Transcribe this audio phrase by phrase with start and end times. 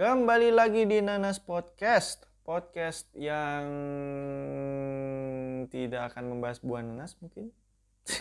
[0.00, 2.24] Kembali lagi di Nanas Podcast.
[2.40, 3.68] Podcast yang
[5.68, 7.52] tidak akan membahas buah nanas mungkin.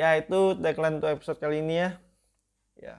[0.00, 1.90] ya itu tagline untuk episode kali ini ya.
[2.80, 2.96] Ya.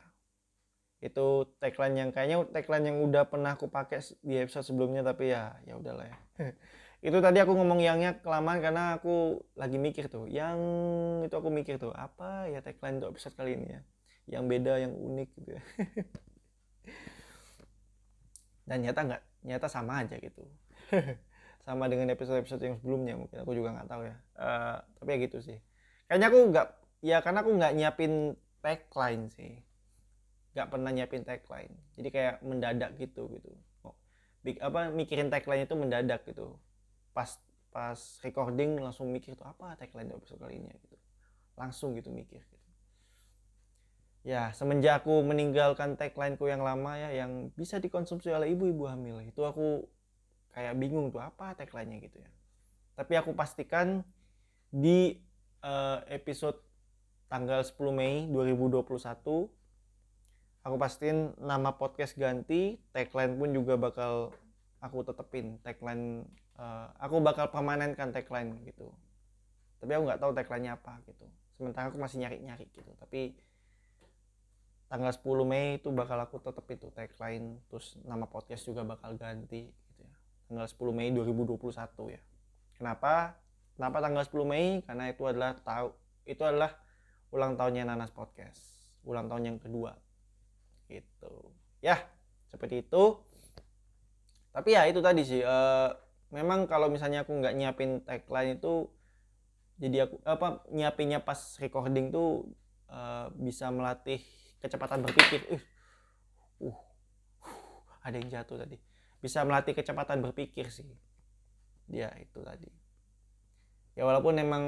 [1.01, 5.57] Itu tagline yang kayaknya tagline yang udah pernah aku pakai di episode sebelumnya tapi ya
[5.65, 6.17] ya udahlah ya.
[7.09, 10.29] itu tadi aku ngomong yangnya kelamaan karena aku lagi mikir tuh.
[10.29, 10.61] Yang
[11.25, 13.81] itu aku mikir tuh apa ya tagline untuk episode kali ini ya.
[14.37, 15.65] Yang beda, yang unik gitu ya.
[18.67, 20.43] dan nyata nggak nyata sama aja gitu.
[21.67, 24.15] Sama dengan episode-episode yang sebelumnya mungkin aku juga nggak tahu ya.
[24.39, 25.57] Uh, tapi ya gitu sih.
[26.07, 26.67] Kayaknya aku nggak
[27.03, 28.13] ya karena aku nggak nyiapin
[28.63, 29.51] tagline sih.
[30.55, 31.75] Nggak pernah nyiapin tagline.
[31.99, 33.51] Jadi kayak mendadak gitu gitu.
[33.83, 33.95] Oh,
[34.47, 36.55] big, apa mikirin tagline itu mendadak gitu.
[37.11, 37.35] Pas
[37.67, 40.95] pas recording langsung mikir tuh apa tagline episode kali ini ya, gitu.
[41.59, 42.39] Langsung gitu mikir.
[42.47, 42.56] gitu
[44.27, 49.23] ya semenjak aku meninggalkan tagline ku yang lama ya yang bisa dikonsumsi oleh ibu-ibu hamil
[49.23, 49.87] itu aku
[50.51, 52.27] kayak bingung tuh apa tagline-nya gitu ya.
[52.99, 54.03] Tapi aku pastikan
[54.67, 55.15] di
[55.63, 56.59] uh, episode
[57.31, 58.83] tanggal 10 Mei 2021
[60.67, 64.35] aku pastiin nama podcast ganti tagline pun juga bakal
[64.83, 66.27] aku tetepin tagline
[66.59, 68.91] uh, aku bakal permanenkan tagline gitu.
[69.79, 71.23] Tapi aku nggak tahu tagline-nya apa gitu.
[71.55, 73.46] Sementara aku masih nyari-nyari gitu tapi
[74.87, 79.67] tanggal 10 Mei itu bakal aku tetep itu tagline terus nama podcast juga bakal ganti
[79.67, 80.15] gitu ya.
[80.47, 82.21] Tanggal 10 Mei 2021 ya.
[82.79, 83.35] Kenapa?
[83.75, 84.67] Kenapa tanggal 10 Mei?
[84.87, 85.91] Karena itu adalah tahu
[86.27, 86.75] itu adalah
[87.31, 88.67] ulang tahunnya Nanas Podcast
[89.07, 89.95] ulang tahun yang kedua.
[90.91, 91.33] Gitu.
[91.79, 92.03] Ya
[92.51, 93.23] seperti itu.
[94.51, 95.95] Tapi ya itu tadi sih uh,
[96.35, 98.91] memang kalau misalnya aku nggak nyiapin tagline itu
[99.77, 102.49] jadi aku apa nyiapinnya pas recording tuh
[102.89, 104.19] uh, bisa melatih
[104.67, 105.41] kecepatan berpikir.
[105.47, 105.63] Uh,
[106.67, 106.77] uh,
[108.03, 108.75] ada yang jatuh tadi.
[109.23, 110.91] Bisa melatih kecepatan berpikir sih.
[111.87, 112.67] Dia itu tadi.
[113.95, 114.63] Ya walaupun emang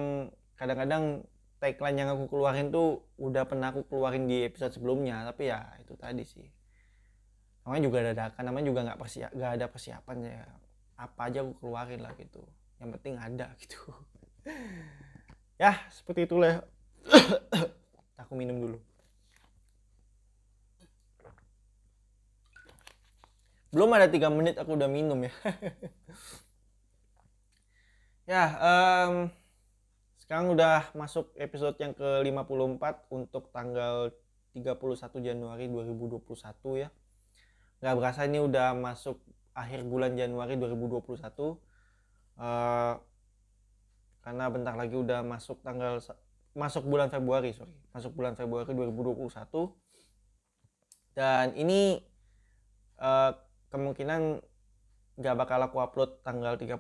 [0.55, 1.27] kadang-kadang
[1.59, 5.93] tagline yang aku keluarin tuh udah pernah aku keluarin di episode sebelumnya tapi ya itu
[5.99, 6.47] tadi sih.
[7.67, 10.41] Namanya juga dadakan namanya juga nggak persiap nggak ada persiapan ya.
[10.97, 12.41] Apa aja aku keluarin lah gitu.
[12.79, 13.79] Yang penting ada gitu.
[15.59, 16.63] Ya seperti itulah.
[18.19, 18.88] Aku minum dulu
[23.69, 25.33] belum ada tiga menit aku udah minum ya.
[28.29, 29.33] Ya um,
[30.21, 34.13] sekarang udah masuk episode yang ke 54 untuk tanggal
[34.53, 34.77] 31
[35.25, 36.29] Januari 2021
[36.77, 36.93] ya.
[37.81, 39.17] Nggak berasa ini udah masuk
[39.57, 41.09] akhir bulan Januari 2021
[42.37, 43.01] uh,
[44.21, 45.97] karena bentar lagi udah masuk tanggal
[46.53, 47.73] masuk bulan Februari sorry.
[47.97, 49.25] Masuk bulan Februari 2021
[51.17, 51.97] dan ini
[53.01, 54.41] uh, kemungkinan
[55.19, 56.79] nggak bakal aku upload tanggal 31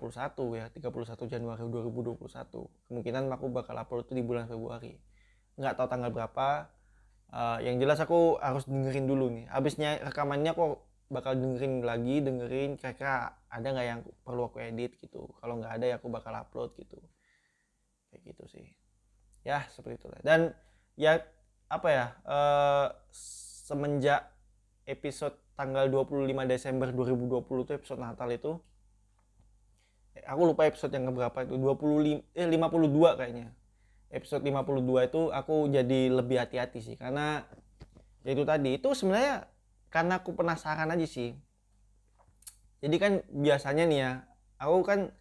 [0.55, 4.95] ya 31 Januari 2021 kemungkinan aku bakal upload itu di bulan Februari.
[5.59, 6.71] Nggak tahu tanggal berapa.
[7.29, 9.45] Uh, yang jelas aku harus dengerin dulu nih.
[9.51, 10.79] Habisnya rekamannya aku
[11.11, 12.79] bakal dengerin lagi dengerin.
[12.79, 15.27] Kira-kira ada nggak yang perlu aku edit gitu?
[15.43, 16.97] Kalau nggak ada ya aku bakal upload gitu.
[18.09, 18.65] Kayak gitu sih.
[19.43, 20.55] Ya seperti itulah dan
[20.95, 21.19] ya
[21.69, 22.87] apa ya uh,
[23.67, 24.31] semenjak
[24.89, 28.55] episode tanggal 25 Desember 2020 itu episode Natal itu
[30.15, 33.51] eh, aku lupa episode yang berapa itu 25 eh 52 kayaknya.
[34.07, 37.43] Episode 52 itu aku jadi lebih hati-hati sih karena
[38.23, 39.51] ya itu tadi itu sebenarnya
[39.91, 41.35] karena aku penasaran aja sih.
[42.79, 44.11] Jadi kan biasanya nih ya
[44.63, 45.11] aku kan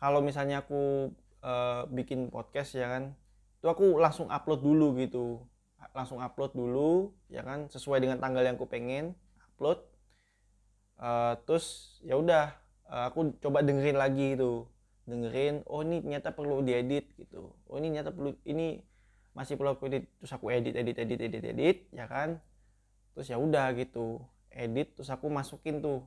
[0.00, 1.12] kalau misalnya aku
[1.44, 3.12] uh, bikin podcast ya kan
[3.60, 5.44] itu aku langsung upload dulu gitu.
[5.92, 9.12] Langsung upload dulu ya kan sesuai dengan tanggal yang aku pengen
[9.56, 9.80] upload
[11.00, 12.52] uh, terus ya udah
[12.92, 14.68] uh, aku coba dengerin lagi itu
[15.06, 17.54] dengerin oh ini ternyata perlu diedit gitu.
[17.70, 18.82] Oh ini ternyata perlu ini
[19.32, 20.10] masih perlu aku edit.
[20.18, 22.42] Terus aku edit edit edit edit edit ya kan?
[23.14, 26.02] Terus ya udah gitu edit terus aku masukin tuh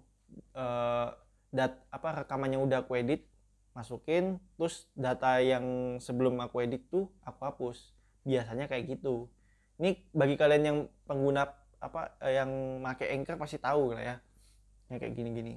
[0.53, 1.15] uh,
[1.49, 3.25] dat apa rekaman yang udah aku edit
[3.73, 7.95] masukin terus data yang sebelum aku edit tuh aku hapus.
[8.27, 9.31] Biasanya kayak gitu.
[9.79, 11.47] Ini bagi kalian yang pengguna
[11.79, 12.51] apa eh, yang
[12.83, 14.15] make anchor pasti tahu lah ya.
[14.91, 15.53] Yang kayak gini-gini.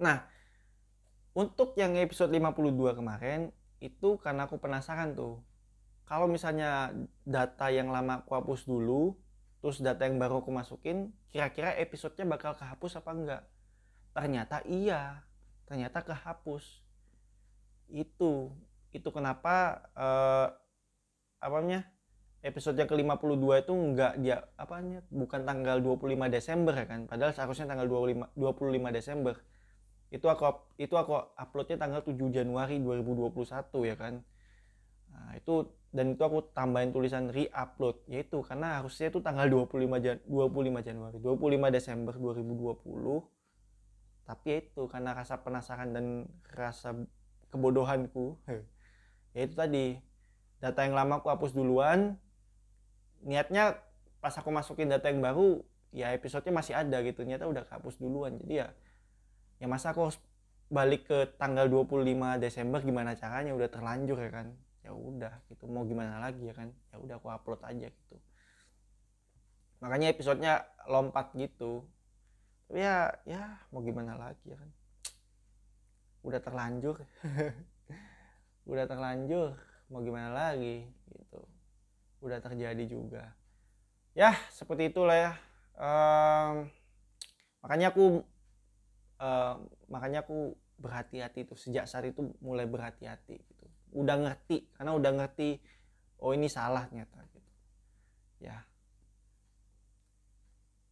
[0.00, 0.24] Nah
[1.34, 3.50] untuk yang episode 52 kemarin
[3.82, 5.42] itu karena aku penasaran tuh.
[6.04, 6.92] Kalau misalnya
[7.24, 9.16] data yang lama aku hapus dulu
[9.64, 13.42] terus data yang baru aku masukin kira-kira episodenya bakal kehapus apa enggak?
[14.14, 15.24] Ternyata iya.
[15.66, 16.84] Ternyata kehapus.
[17.90, 18.52] Itu.
[18.94, 20.48] Itu kenapa eh,
[21.44, 21.93] apa namanya
[22.44, 27.08] episode yang ke-52 itu enggak dia apanya bukan tanggal 25 Desember ya kan?
[27.08, 29.34] Padahal seharusnya tanggal 25 25 Desember.
[30.12, 30.44] Itu aku
[30.76, 33.32] itu aku uploadnya tanggal 7 Januari 2021
[33.88, 34.20] ya kan?
[35.08, 40.18] Nah, itu dan itu aku tambahin tulisan re-upload yaitu karena harusnya itu tanggal 25 Jan
[40.26, 43.22] 25 Januari 25 Desember 2020
[44.24, 46.98] tapi ya itu karena rasa penasaran dan rasa
[47.48, 48.36] kebodohanku
[49.36, 49.86] ya itu tadi.
[50.64, 52.16] Data yang lama aku hapus duluan
[53.24, 53.80] niatnya
[54.20, 55.60] pas aku masukin data yang baru
[55.92, 57.24] ya episodenya masih ada gitu.
[57.24, 58.36] Nyata udah kehapus duluan.
[58.40, 58.68] Jadi ya
[59.58, 60.18] ya masa aku harus
[60.68, 63.52] balik ke tanggal 25 Desember gimana caranya?
[63.56, 64.46] Udah terlanjur ya kan?
[64.84, 65.64] Ya udah gitu.
[65.68, 66.72] Mau gimana lagi ya kan?
[66.92, 68.16] Ya udah aku upload aja gitu.
[69.80, 71.84] Makanya episodenya lompat gitu.
[72.68, 74.70] Tapi ya ya mau gimana lagi ya kan?
[76.24, 76.96] Udah terlanjur.
[78.72, 79.52] Udah terlanjur.
[79.92, 81.53] Mau gimana lagi gitu
[82.24, 83.36] udah terjadi juga.
[84.16, 85.32] Ya seperti itulah ya.
[85.76, 86.72] Um,
[87.60, 88.24] makanya aku
[89.20, 89.60] uh,
[89.92, 93.66] makanya aku berhati-hati itu sejak saat itu mulai berhati-hati gitu.
[93.92, 95.60] Udah ngerti karena udah ngerti
[96.24, 97.50] oh ini salah ternyata gitu.
[98.40, 98.64] Ya.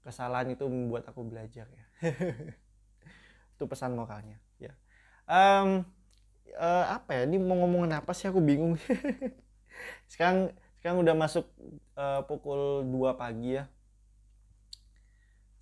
[0.02, 1.86] Kesalahan itu membuat aku belajar ya.
[3.54, 4.74] Itu pesan moralnya ya.
[5.30, 5.86] Um,
[6.58, 7.22] uh, apa ya?
[7.30, 8.26] Ini mau ngomongin apa sih?
[8.26, 8.74] Aku bingung.
[10.10, 10.50] Sekarang
[10.82, 11.46] sekarang udah masuk
[11.94, 13.70] uh, pukul 2 pagi ya.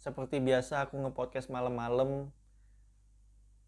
[0.01, 2.33] Seperti biasa aku ngepodcast malam-malam.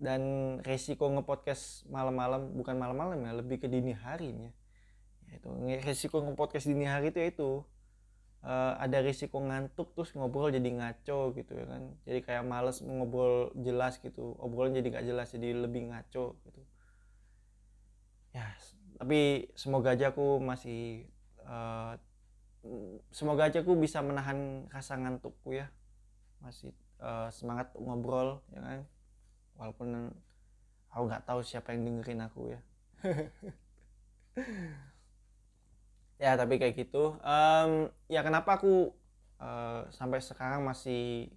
[0.00, 0.22] Dan
[0.64, 4.50] resiko ngepodcast malam-malam bukan malam-malam ya lebih ke dini hari ya.
[5.36, 5.52] Itu
[5.84, 7.50] resiko ngepodcast dini hari itu itu
[8.48, 11.84] uh, ada risiko ngantuk terus ngobrol jadi ngaco gitu ya kan.
[12.08, 14.40] Jadi kayak males ngobrol jelas gitu.
[14.40, 16.60] Obrolan jadi nggak jelas jadi lebih ngaco gitu.
[18.32, 18.56] Ya
[18.96, 21.11] tapi semoga aja aku masih
[21.46, 21.94] uh,
[23.10, 25.70] semoga aja aku bisa menahan rasa ngantukku ya.
[26.42, 28.80] Masih uh, semangat ngobrol ya kan?
[29.58, 29.88] Walaupun
[30.90, 32.60] aku nggak tahu siapa yang dengerin aku ya.
[36.22, 37.18] Ya tapi kayak gitu.
[37.18, 38.94] Um, ya kenapa aku
[39.42, 41.34] uh, sampai sekarang masih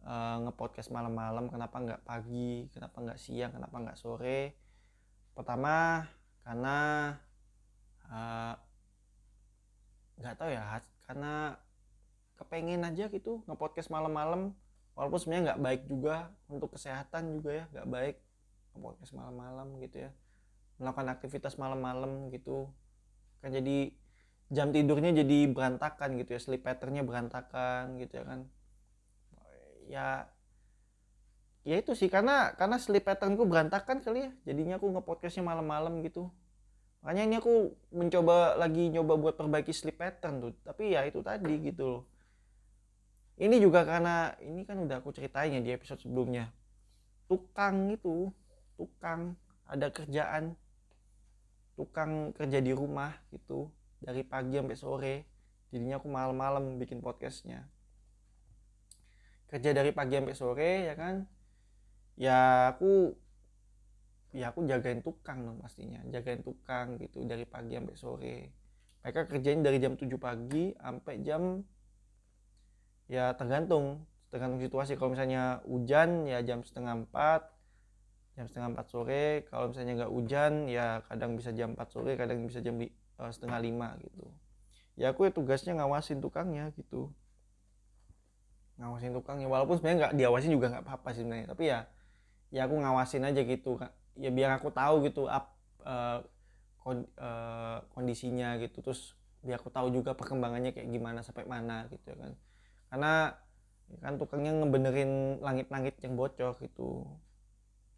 [0.00, 1.52] uh, ngepodcast malam-malam?
[1.52, 2.72] Kenapa nggak pagi?
[2.72, 3.52] Kenapa nggak siang?
[3.52, 4.56] Kenapa nggak sore?
[5.36, 6.08] Pertama
[6.40, 6.78] karena
[8.08, 8.56] uh,
[10.18, 10.62] nggak tahu ya
[11.04, 11.58] karena
[12.34, 14.54] kepengen aja gitu ngepodcast malam-malam.
[14.94, 18.16] Walaupun sebenarnya nggak baik juga untuk kesehatan juga ya nggak baik
[18.74, 20.10] ngepodcast malam-malam gitu ya.
[20.78, 22.70] Melakukan aktivitas malam-malam gitu.
[23.42, 23.94] Kan jadi
[24.52, 28.40] jam tidurnya jadi berantakan gitu ya sleep patternnya berantakan gitu ya kan.
[29.90, 30.06] Ya
[31.64, 34.30] ya itu sih karena karena sleep patternku berantakan kali ya.
[34.46, 36.30] Jadinya aku ngepodcastnya malam-malam gitu
[37.04, 40.52] makanya ini aku mencoba lagi nyoba buat perbaiki sleep pattern tuh.
[40.64, 42.02] Tapi ya itu tadi gitu loh.
[43.36, 46.48] Ini juga karena ini kan udah aku ceritain ya di episode sebelumnya.
[47.28, 48.32] Tukang itu
[48.80, 49.36] tukang
[49.68, 50.56] ada kerjaan.
[51.76, 53.68] Tukang kerja di rumah gitu
[54.00, 55.14] dari pagi sampai sore.
[55.74, 57.68] Jadinya aku malam-malam bikin podcastnya.
[59.52, 61.26] Kerja dari pagi sampai sore ya kan?
[62.14, 63.18] Ya aku
[64.34, 66.02] ya aku jagain tukang dong pastinya.
[66.10, 68.38] Jagain tukang gitu dari pagi sampai sore.
[69.06, 71.62] Mereka kerjain dari jam 7 pagi sampai jam
[73.06, 74.02] ya tergantung
[74.34, 74.98] tergantung situasi.
[74.98, 77.46] Kalau misalnya hujan ya jam setengah empat
[78.34, 79.46] jam setengah empat sore.
[79.46, 83.62] Kalau misalnya nggak hujan ya kadang bisa jam 4 sore kadang bisa jam uh, setengah
[83.62, 84.26] lima gitu.
[84.98, 87.14] Ya aku ya tugasnya ngawasin tukangnya gitu.
[88.82, 89.46] Ngawasin tukangnya.
[89.46, 91.46] Walaupun sebenarnya nggak diawasin juga nggak apa-apa sih sebenarnya.
[91.54, 91.80] Tapi ya
[92.50, 93.78] ya aku ngawasin aja gitu
[94.18, 96.22] ya biar aku tahu gitu up uh,
[97.18, 98.80] uh, kondisinya gitu.
[98.84, 102.32] Terus biar aku tahu juga perkembangannya kayak gimana sampai mana gitu ya kan.
[102.88, 103.12] Karena
[103.90, 107.04] ya kan tukangnya ngebenerin langit-langit yang bocor gitu.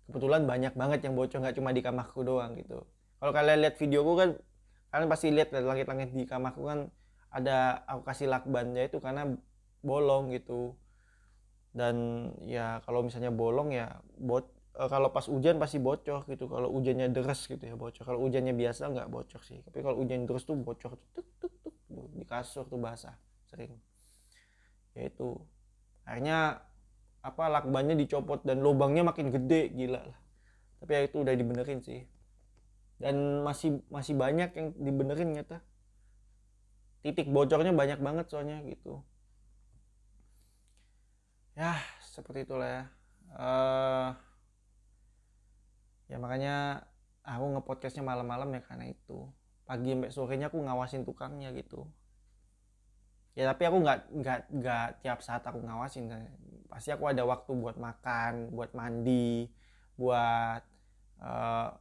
[0.07, 2.83] Kebetulan banyak banget yang bocor nggak cuma di kamarku doang gitu.
[3.19, 4.31] Kalau kalian lihat videoku kan
[4.95, 6.89] kalian pasti lihat langit-langit di kamarku kan
[7.29, 9.29] ada aku kasih lakbannya itu karena
[9.85, 10.75] bolong gitu.
[11.77, 16.45] Dan ya kalau misalnya bolong ya bot e, kalau pas hujan pasti bocor gitu.
[16.47, 18.05] Kalau hujannya deras gitu ya bocor.
[18.05, 19.65] Kalau hujannya biasa nggak bocor sih.
[19.65, 21.75] Tapi kalau hujan terus tuh bocor tuh tuk, tuk, tuk,
[22.13, 23.17] di kasur tuh basah
[23.49, 23.73] sering.
[24.93, 25.41] Ya itu.
[26.07, 26.63] Akhirnya
[27.25, 30.19] apa lakbannya dicopot dan lubangnya makin gede gila lah.
[30.79, 32.05] Tapi ya itu udah dibenerin sih.
[32.97, 35.61] Dan masih masih banyak yang dibenerin nyata.
[37.03, 39.03] Titik bocornya banyak banget soalnya gitu.
[41.57, 42.85] Ya seperti itulah ya.
[43.37, 44.09] Uh,
[46.07, 46.87] ya makanya
[47.27, 49.27] aku ngepodcastnya malam-malam ya karena itu.
[49.67, 51.91] Pagi sampai sorenya aku ngawasin tukangnya gitu.
[53.35, 56.07] Ya tapi aku nggak nggak nggak tiap saat aku ngawasin.
[56.71, 59.51] Pasti aku ada waktu buat makan buat mandi
[59.99, 60.63] buat
[61.19, 61.73] uh,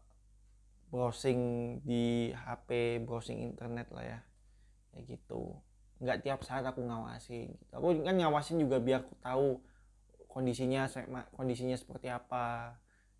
[0.89, 1.41] browsing
[1.83, 4.19] di HP browsing internet lah ya.
[4.91, 5.61] Kayak gitu.
[6.01, 7.71] Nggak tiap saat aku ngawasin gitu.
[7.77, 9.47] aku kan ngawasin juga biar aku tahu
[10.27, 10.89] kondisinya
[11.31, 12.75] kondisinya seperti apa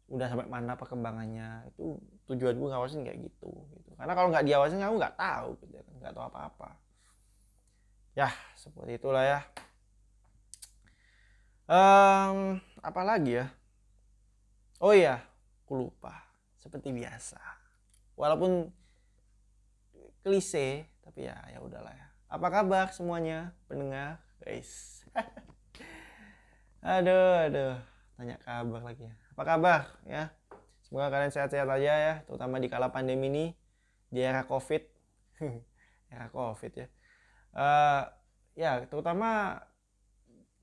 [0.05, 1.97] udah sampai mana perkembangannya itu
[2.29, 3.89] tujuan gue ngawasin kayak gitu gitu.
[3.97, 6.69] Karena kalau nggak diawasin aku nggak tahu gitu kan nggak tahu apa-apa.
[8.13, 9.39] Ya seperti itulah ya.
[11.65, 13.49] Um, apa lagi ya?
[14.77, 15.25] Oh iya
[15.65, 16.13] aku lupa.
[16.61, 17.41] Seperti biasa.
[18.13, 18.69] Walaupun
[20.21, 22.07] klise tapi ya ya udahlah ya.
[22.29, 25.01] Apa kabar semuanya pendengar guys?
[26.85, 27.81] Aduh aduh.
[28.13, 29.81] Tanya kabar lagi ya apa kabar?
[30.07, 30.31] Ya
[30.87, 33.45] semoga kalian sehat-sehat aja ya terutama di kala pandemi ini
[34.07, 34.79] di era covid.
[36.07, 36.87] Era covid ya.
[37.51, 38.03] Uh,
[38.55, 39.59] ya terutama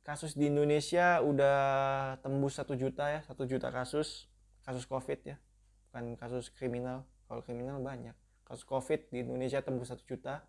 [0.01, 1.59] kasus di Indonesia udah
[2.25, 4.33] tembus satu juta ya satu juta kasus
[4.65, 5.37] kasus covid ya.
[5.93, 7.05] Bukan kasus kriminal.
[7.29, 8.17] Kalau kriminal banyak.
[8.49, 10.49] Kasus covid di Indonesia tembus satu juta.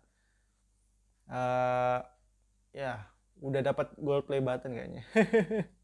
[1.28, 2.00] Uh,
[2.72, 3.04] ya
[3.44, 5.02] udah dapat gold play button kayaknya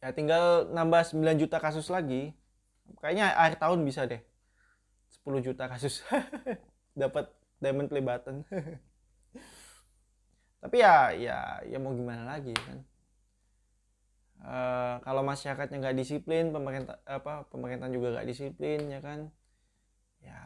[0.00, 2.32] ya tinggal nambah 9 juta kasus lagi.
[2.98, 4.20] Kayaknya akhir tahun bisa deh.
[5.22, 6.02] 10 juta kasus.
[7.00, 7.28] Dapat
[7.60, 8.42] diamond play button.
[10.64, 12.84] Tapi ya ya ya mau gimana lagi kan?
[14.40, 19.28] Uh, kalau masyarakatnya nggak disiplin pemerintah apa pemerintah juga nggak disiplin ya kan?
[20.20, 20.40] Ya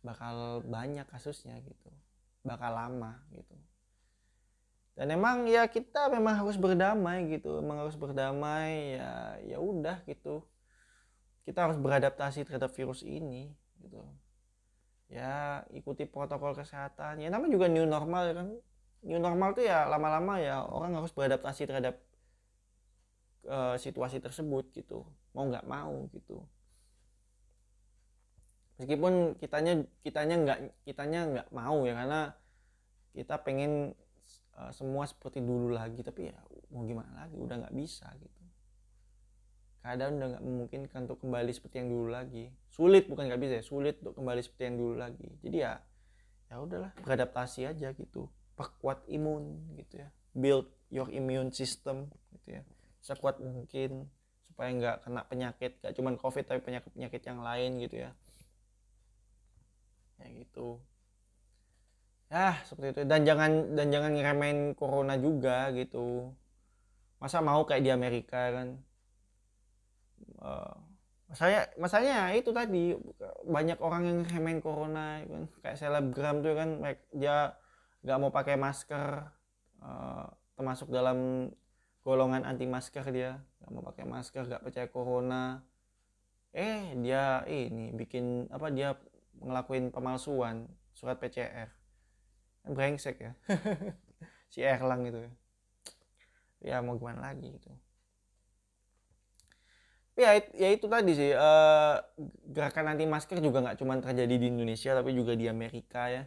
[0.00, 1.92] bakal banyak kasusnya gitu.
[2.44, 3.56] Bakal lama gitu
[4.96, 10.40] dan emang ya kita memang harus berdamai gitu emang harus berdamai ya ya udah gitu.
[11.44, 13.52] Kita harus beradaptasi terhadap virus ini
[13.84, 14.00] gitu.
[15.12, 17.20] Ya ikuti protokol kesehatan.
[17.20, 18.48] Ya namanya juga new normal ya kan.
[19.04, 22.00] New normal tuh ya lama-lama ya orang harus beradaptasi terhadap
[23.46, 25.04] uh, situasi tersebut gitu.
[25.36, 26.40] Mau nggak mau gitu.
[28.80, 32.20] Meskipun kitanya kitanya nggak kitanya nggak mau ya karena
[33.12, 33.92] kita pengen
[34.56, 36.38] uh, semua seperti dulu lagi tapi ya
[36.72, 37.36] mau gimana lagi?
[37.36, 38.42] Udah nggak bisa gitu.
[39.84, 42.50] Keadaan udah nggak memungkinkan untuk kembali seperti yang dulu lagi.
[42.72, 45.28] Sulit bukan nggak bisa ya sulit untuk kembali seperti yang dulu lagi.
[45.44, 45.72] Jadi ya
[46.50, 48.26] ya udahlah beradaptasi aja gitu.
[48.58, 50.08] Perkuat imun gitu ya.
[50.34, 52.62] Build your immune system gitu ya.
[53.04, 54.10] Sekuat mungkin
[54.42, 58.10] supaya nggak kena penyakit gak cuman covid tapi penyakit penyakit yang lain gitu ya.
[60.16, 60.80] Ya gitu
[62.30, 63.02] ya seperti itu.
[63.06, 66.34] Dan jangan dan jangan ngeremehin corona juga gitu.
[67.22, 68.68] Masa mau kayak di Amerika kan?
[70.36, 70.74] Uh,
[71.26, 72.94] masanya masanya itu tadi
[73.46, 75.42] banyak orang yang ngeremehin corona kan?
[75.62, 76.68] Kayak selebgram tuh kan?
[77.14, 77.54] Dia
[78.04, 79.32] nggak mau pakai masker.
[79.80, 81.50] Uh, termasuk dalam
[82.02, 83.38] golongan anti masker dia.
[83.62, 85.62] Nggak mau pakai masker nggak percaya corona.
[86.56, 88.96] Eh dia ini bikin apa dia
[89.36, 90.64] ngelakuin pemalsuan
[90.96, 91.68] surat PCR
[92.70, 93.32] brengsek ya.
[94.52, 95.32] Si Erlang itu ya.
[96.62, 97.70] Ya mau gimana lagi gitu.
[100.16, 102.00] Ya ya itu tadi sih uh,
[102.48, 106.24] gerakan anti masker juga nggak cuma terjadi di Indonesia tapi juga di Amerika ya.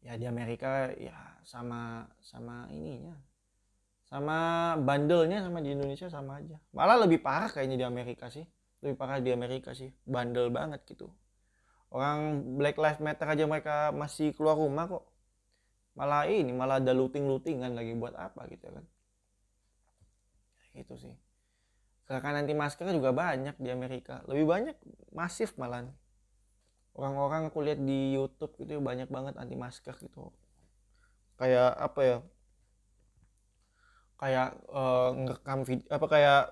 [0.00, 1.12] Ya di Amerika ya
[1.44, 3.20] sama sama ininya.
[4.08, 6.56] Sama bandelnya sama di Indonesia sama aja.
[6.72, 8.48] Malah lebih parah kayaknya di Amerika sih.
[8.80, 9.92] Lebih parah di Amerika sih.
[10.08, 11.12] Bandel banget gitu.
[11.92, 15.09] Orang Black Lives Matter aja mereka masih keluar rumah kok
[15.98, 18.84] malah ini malah ada looting lootingan lagi buat apa gitu kan?
[20.74, 21.14] Gitu sih.
[22.06, 24.22] Gerakan anti masker juga banyak di Amerika.
[24.26, 24.76] Lebih banyak
[25.14, 25.86] masif malah
[26.98, 30.34] orang-orang aku lihat di YouTube gitu banyak banget anti masker gitu.
[31.38, 32.18] Kayak apa ya?
[34.18, 36.42] Kayak uh, ngerekam video apa kayak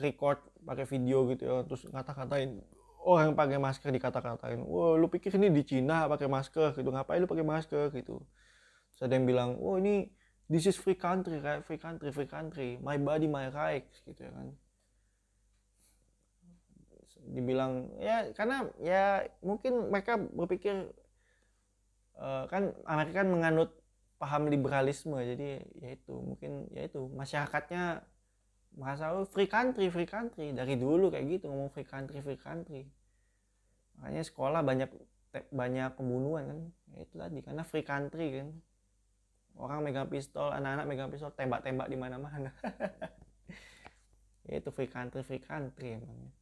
[0.00, 1.56] record pakai video gitu ya.
[1.66, 2.62] Terus ngata-ngatain
[3.02, 4.62] orang yang pakai masker dikata-katain.
[4.62, 8.22] Wah lu pikir ini di Cina pakai masker gitu ngapain lu pakai masker gitu
[8.94, 10.08] Terus ada yang bilang, oh ini
[10.46, 11.64] this is free country, right?
[11.64, 14.48] free country, free country, my body, my rights, gitu ya kan.
[17.22, 20.90] Dibilang ya karena ya mungkin mereka berpikir
[22.18, 23.70] uh, kan Amerika kan menganut
[24.18, 28.06] paham liberalisme jadi ya itu mungkin ya itu masyarakatnya
[28.78, 32.86] merasa oh, free country free country dari dulu kayak gitu ngomong free country free country
[33.98, 34.88] makanya sekolah banyak
[35.50, 36.60] banyak pembunuhan kan
[36.94, 38.48] ya itu tadi karena free country kan
[39.56, 42.50] orang megang pistol anak-anak megang pistol tembak-tembak di mana-mana.
[44.48, 46.32] Ya itu free country free country emang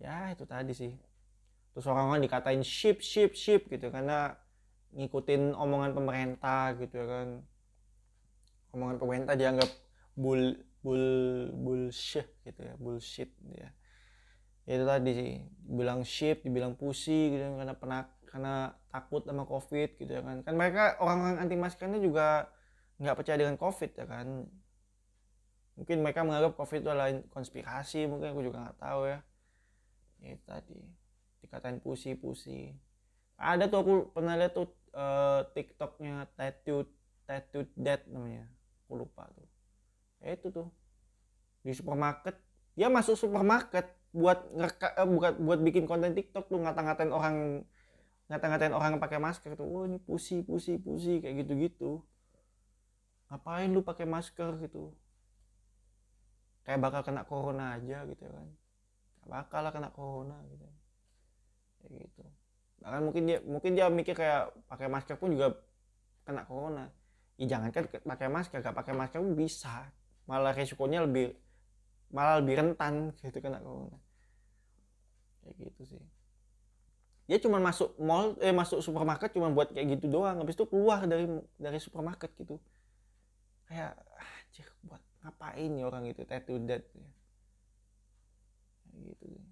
[0.00, 0.32] ya.
[0.34, 0.92] Itu tadi sih.
[1.74, 4.34] Terus orang-orang dikatain ship ship ship gitu karena
[4.94, 7.28] ngikutin omongan pemerintah gitu ya kan.
[8.74, 9.70] Omongan pemerintah dianggap
[10.14, 10.54] bull
[10.84, 11.06] bull
[11.56, 13.70] bullshit gitu ya bullshit ya.
[14.68, 15.32] Itu tadi sih.
[15.64, 18.54] Bilang ship dibilang pusi gitu kan, karena pernah karena
[18.94, 20.46] takut sama covid gitu ya kan.
[20.46, 22.46] Kan mereka orang-orang anti maskernya juga
[23.02, 24.46] nggak percaya dengan covid ya kan.
[25.74, 29.18] Mungkin mereka menganggap covid itu adalah konspirasi mungkin aku juga nggak tahu ya.
[30.22, 30.78] Itu tadi.
[31.42, 32.70] Dikatain pusi-pusi.
[33.34, 36.86] Ada tuh aku pernah lihat tuh uh, tiktoknya tattoo
[37.26, 38.46] tattoo dead namanya.
[38.86, 39.50] Aku lupa tuh.
[40.22, 40.70] Ya itu tuh.
[41.66, 42.38] Di supermarket.
[42.78, 47.66] Dia masuk supermarket buat ngereka eh, buat buat bikin konten tiktok tuh ngata-ngatain orang
[48.28, 51.90] ngata-ngatain orang pakai masker tuh oh ini pusi pusi pusi kayak gitu gitu
[53.34, 54.62] ngapain lu pakai masker?
[54.62, 54.94] gitu.
[56.62, 58.48] Kayak bakal kena corona aja gitu kan.
[59.26, 60.68] Bakal lah kena corona gitu.
[61.82, 62.24] Kayak gitu.
[62.80, 65.58] Bahkan mungkin dia mungkin dia mikir kayak pakai masker pun juga
[66.22, 66.88] kena corona.
[67.34, 69.90] Ya jangan kan pakai masker gak pakai masker pun bisa.
[70.30, 71.34] Malah resikonya lebih
[72.14, 73.98] malah lebih rentan gitu kena corona.
[75.42, 76.13] Kayak gitu sih
[77.24, 80.40] dia cuma masuk mall eh masuk supermarket cuma buat kayak gitu doang.
[80.40, 81.24] Habis itu keluar dari
[81.56, 82.60] dari supermarket gitu.
[83.68, 86.22] Kayak anjir buat ngapain ya orang itu?
[86.28, 87.08] Tattoo dead ya.
[88.94, 89.44] Gitu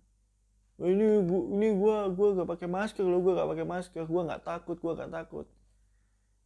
[0.83, 4.03] ini gua ini gua gua gak pakai masker lo gua gak pakai masker.
[4.11, 5.47] Gua nggak takut gua gak takut.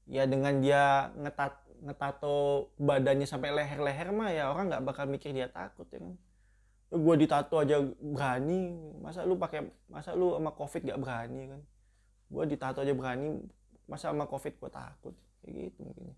[0.06, 5.44] Ya dengan dia ngetat ngetato badannya sampai leher-leher mah ya orang nggak bakal mikir dia
[5.52, 6.16] takut ya kan
[6.96, 8.74] gue ditato aja berani?
[9.00, 11.60] Masa lu pakai masa lu sama covid gak berani kan?
[12.32, 13.40] Gue ditato aja berani?
[13.86, 15.14] Masa sama covid gue takut?
[15.44, 16.12] Kayak gitu mungkin.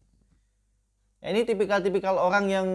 [1.18, 2.68] Ya, ini tipikal-tipikal orang yang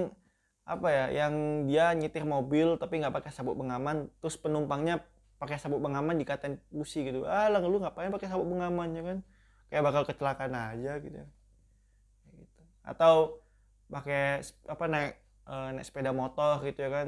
[0.64, 5.04] apa ya yang dia nyetir mobil tapi nggak pakai sabuk pengaman terus penumpangnya
[5.36, 7.28] pakai sabuk pengaman dikatain pusi gitu.
[7.28, 9.18] Ah lah lu ngapain pakai sabuk pengaman ya kan?
[9.68, 11.20] Kayak bakal kecelakaan aja gitu.
[12.32, 12.62] Gitu.
[12.84, 13.44] Atau
[13.92, 15.12] pakai apa naik
[15.48, 17.08] e, naik sepeda motor gitu ya kan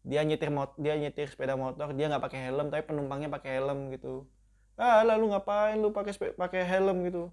[0.00, 3.92] dia nyetir mot dia nyetir sepeda motor dia nggak pakai helm tapi penumpangnya pakai helm
[3.92, 4.24] gitu.
[4.80, 7.04] Ah lalu ngapain lu pakai pakai helm?
[7.04, 7.28] gitu.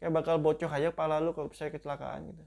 [0.00, 2.44] Kayak bakal bocor aja kepala lu kalau saya kecelakaan gitu.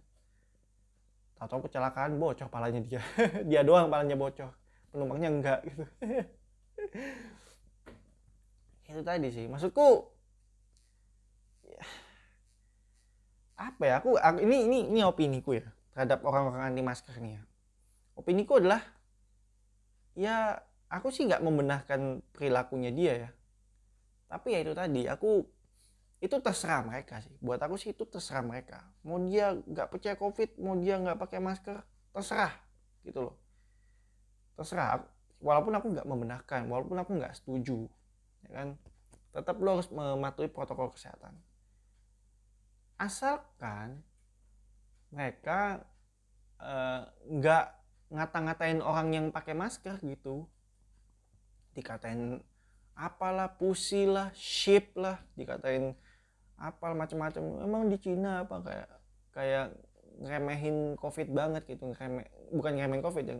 [1.41, 3.01] Atau kecelakaan bocor palanya dia.
[3.49, 4.53] Dia doang palanya bocor.
[4.93, 5.85] Penumpangnya enggak gitu.
[8.93, 10.13] Itu tadi sih maksudku
[13.63, 17.39] apa ya aku, aku ini ini ini opini ku ya terhadap orang-orang anti masker nih
[17.39, 17.41] ya
[18.17, 18.81] opini ku adalah
[20.13, 20.61] ya
[20.93, 23.29] aku sih nggak membenahkan perilakunya dia ya.
[24.29, 25.45] Tapi ya itu tadi aku
[26.23, 27.33] itu terserah mereka sih.
[27.43, 28.79] Buat aku sih itu terserah mereka.
[29.03, 31.81] Mau dia nggak percaya covid mau dia nggak pakai masker
[32.13, 32.53] terserah
[33.03, 33.35] gitu loh.
[34.55, 35.03] Terserah
[35.43, 37.89] walaupun aku nggak membenarkan walaupun aku nggak setuju
[38.47, 38.67] ya kan?
[39.33, 41.33] Tetap lo harus mematuhi protokol kesehatan.
[43.01, 44.05] Asalkan
[45.09, 45.83] mereka
[46.61, 47.82] eh, nggak uh,
[48.13, 50.45] ngata-ngatain orang yang pakai masker gitu.
[51.73, 52.37] Dikatain
[52.93, 55.97] apalah pusi lah ship lah dikatain
[56.61, 58.89] apal macam-macam emang di Cina apa kayak
[59.33, 59.65] kayak
[60.21, 63.35] ngeremehin covid banget gitu ngereme, bukan ngeremehin covid ya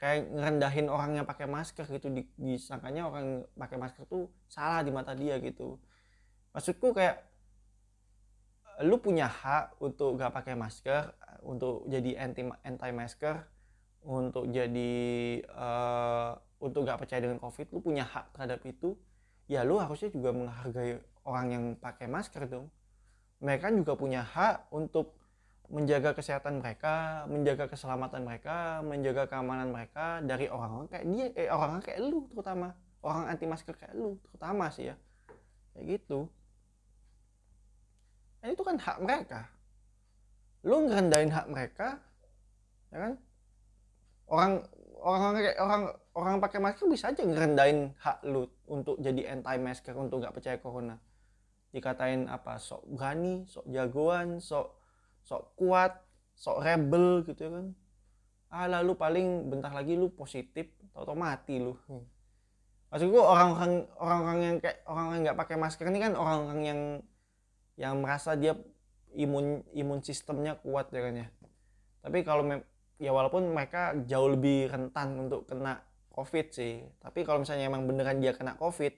[0.00, 2.12] kayak ngerendahin orang yang pakai masker gitu.
[2.12, 5.78] Di, disangkanya orang pakai masker tuh salah di mata dia gitu.
[6.52, 7.24] Maksudku kayak
[8.82, 11.14] lu punya hak untuk gak pakai masker
[11.46, 13.46] untuk jadi anti anti masker
[14.04, 14.92] untuk jadi
[15.48, 18.96] uh, untuk gak percaya dengan covid lu punya hak terhadap itu
[19.48, 22.68] ya lu harusnya juga menghargai orang yang pakai masker dong
[23.40, 25.16] mereka juga punya hak untuk
[25.72, 31.84] menjaga kesehatan mereka, menjaga keselamatan mereka, menjaga keamanan mereka dari orang-orang kayak dia, eh orang-orang
[31.84, 32.68] kayak lu terutama,
[33.00, 34.96] orang anti masker kayak lu terutama sih ya,
[35.72, 36.28] kayak gitu.
[38.44, 39.40] Dan itu kan hak mereka.
[40.68, 41.88] Lu ngerendahin hak mereka,
[42.92, 43.12] ya kan?
[44.28, 44.64] Orang
[45.04, 45.82] orang orang
[46.16, 50.56] orang pakai masker bisa aja ngerendahin hak lu untuk jadi anti masker untuk nggak percaya
[50.56, 50.96] corona.
[51.74, 54.78] Dikatain apa sok berani sok jagoan sok
[55.26, 55.92] sok kuat
[56.38, 57.66] sok rebel gitu ya kan.
[58.48, 61.74] Ah lalu paling bentar lagi lu positif atau mati lu.
[61.90, 62.06] Hmm.
[62.94, 66.80] maksudku orang-orang orang-orang yang kayak orang yang nggak pakai masker ini kan orang-orang yang
[67.74, 68.54] yang merasa dia
[69.18, 71.26] imun imun sistemnya kuat ya kan ya.
[72.06, 72.46] Tapi kalau
[72.98, 75.82] ya walaupun mereka jauh lebih rentan untuk kena
[76.14, 76.86] covid sih.
[77.02, 78.94] Tapi kalau misalnya emang beneran dia kena covid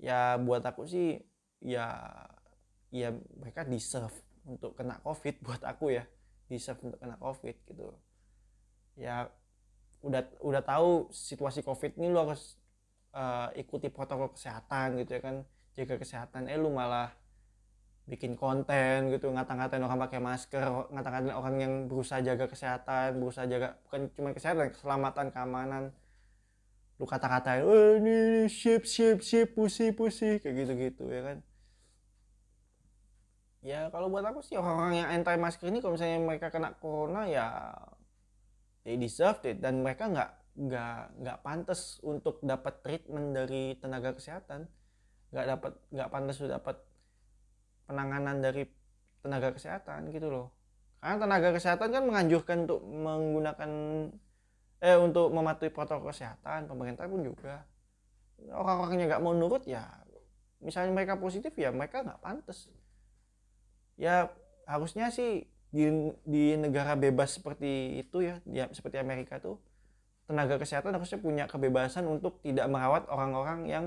[0.00, 1.20] ya buat aku sih
[1.62, 1.94] ya
[2.90, 4.14] ya mereka deserve
[4.48, 6.04] untuk kena covid buat aku ya.
[6.48, 7.92] Deserve untuk kena covid gitu.
[8.96, 9.28] Ya
[10.04, 12.60] udah udah tahu situasi covid ini lo harus
[13.16, 15.36] uh, ikuti protokol kesehatan gitu ya kan.
[15.76, 16.48] Jaga kesehatan.
[16.48, 17.12] Eh lu malah
[18.04, 23.80] bikin konten gitu ngata-ngatain orang pakai masker ngata-ngatain orang yang berusaha jaga kesehatan berusaha jaga
[23.88, 25.84] bukan cuma kesehatan keselamatan keamanan.
[27.00, 31.38] Lu kata-katain oh ini ship ship ship pusi pusi kayak gitu-gitu ya kan?
[33.64, 37.24] Ya kalau buat aku sih orang-orang yang anti masker ini kalau misalnya mereka kena corona
[37.24, 37.72] ya
[38.84, 39.64] they deserve it.
[39.64, 44.68] Dan mereka nggak nggak nggak pantas untuk dapat treatment dari tenaga kesehatan.
[45.32, 46.76] Nggak dapat nggak pantas untuk dapat
[47.84, 48.64] penanganan dari
[49.24, 50.52] tenaga kesehatan gitu loh.
[51.00, 53.70] Karena tenaga kesehatan kan menganjurkan untuk menggunakan
[54.84, 57.64] eh untuk mematuhi protokol kesehatan pemerintah pun juga.
[58.50, 60.04] Orang-orangnya nggak mau nurut ya
[60.64, 62.72] misalnya mereka positif ya mereka nggak pantas.
[64.00, 64.32] Ya
[64.64, 65.84] harusnya sih di,
[66.24, 69.60] di negara bebas seperti itu ya, ya seperti Amerika tuh
[70.24, 73.86] tenaga kesehatan harusnya punya kebebasan untuk tidak merawat orang-orang yang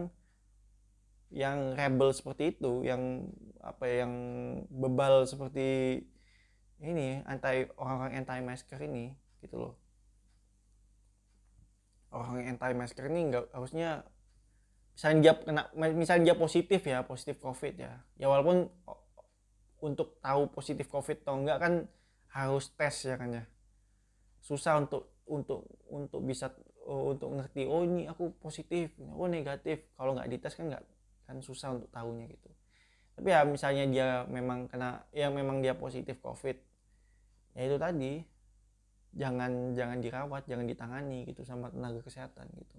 [1.34, 3.28] yang rebel seperti itu, yang
[3.60, 4.14] apa ya, yang
[4.72, 6.00] bebal seperti
[6.80, 9.12] ini anti orang-orang anti masker ini
[9.44, 9.74] gitu loh.
[12.14, 14.08] Orang anti masker ini nggak harusnya
[14.96, 17.94] misalnya dia kena misalnya dia positif ya positif covid ya.
[18.16, 18.72] Ya walaupun
[19.84, 21.74] untuk tahu positif covid atau enggak kan
[22.32, 23.44] harus tes ya kan ya.
[24.40, 26.56] Susah untuk untuk untuk bisa
[26.88, 29.92] untuk ngerti oh ini aku positif oh negatif.
[30.00, 30.86] Kalau nggak dites kan nggak
[31.28, 32.50] kan susah untuk tahunya gitu.
[33.20, 36.56] Tapi ya misalnya dia memang kena yang memang dia positif covid
[37.58, 38.14] ya itu tadi
[39.18, 42.78] jangan jangan dirawat jangan ditangani gitu sama tenaga kesehatan gitu.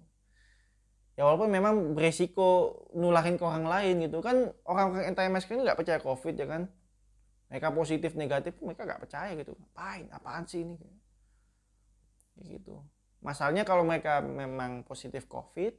[1.18, 5.98] Ya walaupun memang beresiko nularin ke orang lain gitu kan orang-orang masker ini nggak percaya
[5.98, 6.70] covid ya kan?
[7.50, 9.58] Mereka positif negatif mereka nggak percaya gitu.
[9.58, 10.06] Ngapain?
[10.14, 10.78] Apaan sih ini?
[12.38, 12.78] Gitu.
[13.18, 15.74] Masalahnya kalau mereka memang positif covid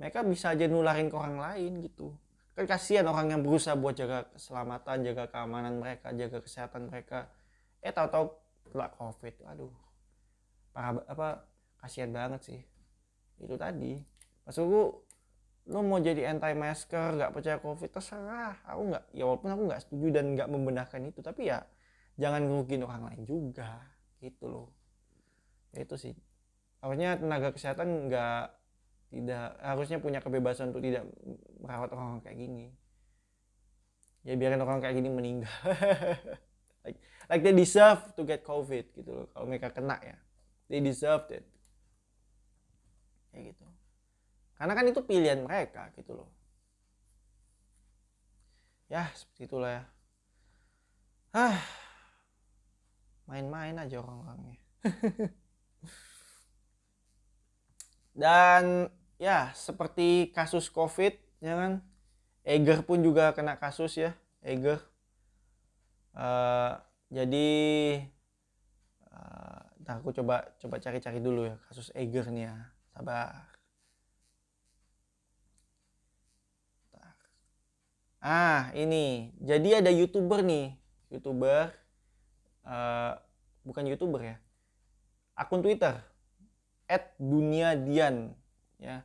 [0.00, 2.16] mereka bisa aja nularin ke orang lain gitu.
[2.56, 7.28] Kan kasihan orang yang berusaha buat jaga keselamatan jaga keamanan mereka jaga kesehatan mereka.
[7.84, 8.32] Eh tahu-tahu
[8.72, 9.34] kena covid.
[9.52, 9.68] Aduh.
[10.72, 11.44] Parah apa
[11.84, 12.60] kasihan banget sih.
[13.44, 14.00] Itu tadi.
[14.48, 14.82] Maksudku
[15.68, 18.56] lo mau jadi anti masker nggak percaya covid terserah.
[18.72, 21.60] Aku nggak ya walaupun aku nggak setuju dan nggak membenarkan itu tapi ya
[22.16, 23.84] jangan ngerugiin orang lain juga.
[24.16, 24.72] Gitu loh.
[25.76, 26.16] Ya itu sih.
[26.80, 28.59] Harusnya tenaga kesehatan nggak
[29.10, 31.02] tidak harusnya punya kebebasan untuk tidak
[31.58, 32.66] merawat orang, -orang kayak gini.
[34.22, 35.50] Ya biarin orang kayak gini meninggal.
[36.80, 36.96] Like
[37.28, 40.16] like they deserve to get covid gitu loh kalau mereka kena ya.
[40.72, 41.44] They deserve it
[43.28, 43.66] kayak gitu.
[44.56, 46.28] Karena kan itu pilihan mereka gitu loh.
[48.88, 49.84] Ya seperti itulah ya.
[51.36, 51.60] Ah
[53.28, 54.56] main-main aja orang-orangnya.
[58.20, 61.12] Dan ya seperti kasus covid
[61.44, 61.72] ya kan?
[62.40, 64.80] Eger pun juga kena kasus ya Eger.
[66.16, 66.80] Uh,
[67.12, 67.50] jadi
[69.12, 72.56] uh, aku coba coba cari-cari dulu ya kasus Eger nih ya
[72.96, 73.50] sabar
[78.20, 79.32] ah ini.
[79.40, 80.76] Jadi ada youtuber nih
[81.12, 81.72] youtuber.
[82.64, 83.16] Uh,
[83.64, 84.36] bukan youtuber ya.
[85.36, 86.00] Akun Twitter
[86.84, 88.36] at dunia dian
[88.80, 89.04] ya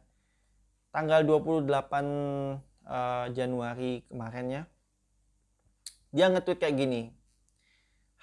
[0.95, 2.55] tanggal 28 uh,
[2.87, 4.63] eh, Januari kemarin ya.
[6.15, 7.11] Dia nge-tweet kayak gini.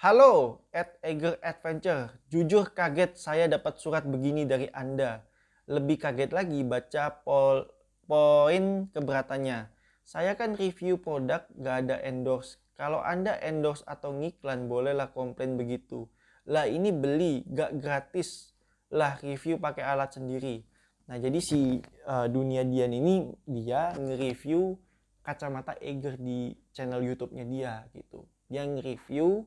[0.01, 2.17] Halo, at Eager Adventure.
[2.33, 5.21] Jujur kaget saya dapat surat begini dari Anda.
[5.69, 7.69] Lebih kaget lagi baca pol
[8.09, 9.69] poin keberatannya.
[10.03, 12.57] Saya kan review produk gak ada endorse.
[12.73, 16.09] Kalau Anda endorse atau ngiklan bolehlah komplain begitu.
[16.49, 18.51] Lah ini beli gak gratis.
[18.91, 20.72] Lah review pakai alat sendiri.
[21.03, 24.79] Nah, jadi si uh, Dunia Dian ini dia nge-review
[25.19, 28.23] kacamata Eger di channel YouTube-nya dia gitu.
[28.47, 29.43] Dia nge-review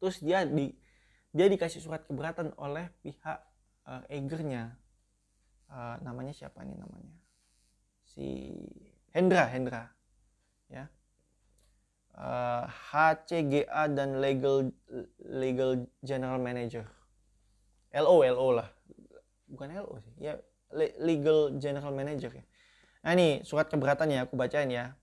[0.00, 0.72] terus dia di
[1.30, 3.38] dia dikasih surat keberatan oleh pihak
[3.86, 4.78] uh, Egernya.
[5.70, 7.14] Uh, namanya siapa nih namanya?
[8.06, 8.26] Si
[9.10, 9.90] Hendra, Hendra.
[10.70, 10.86] Ya.
[12.14, 14.70] Uh, HCGA dan Legal
[15.18, 16.86] Legal General Manager.
[17.90, 18.22] LO
[18.54, 18.70] lah
[19.50, 20.38] bukan LO sih ya
[21.02, 22.44] legal general manager ya.
[23.02, 24.94] Nah ini surat keberatan ya aku bacain ya.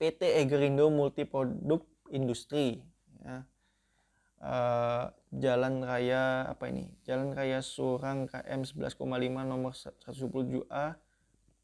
[0.00, 2.82] PT Egerindo Multiproduk Industri
[3.20, 3.44] ya.
[4.44, 6.92] Uh, Jalan Raya apa ini?
[7.08, 9.00] Jalan Raya Surang KM 11,5
[9.44, 11.00] nomor 177A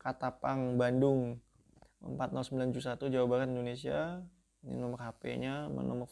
[0.00, 1.38] Katapang Bandung.
[2.00, 4.24] 40971 Jawa Barat Indonesia.
[4.64, 6.08] Ini nomor HP-nya nomor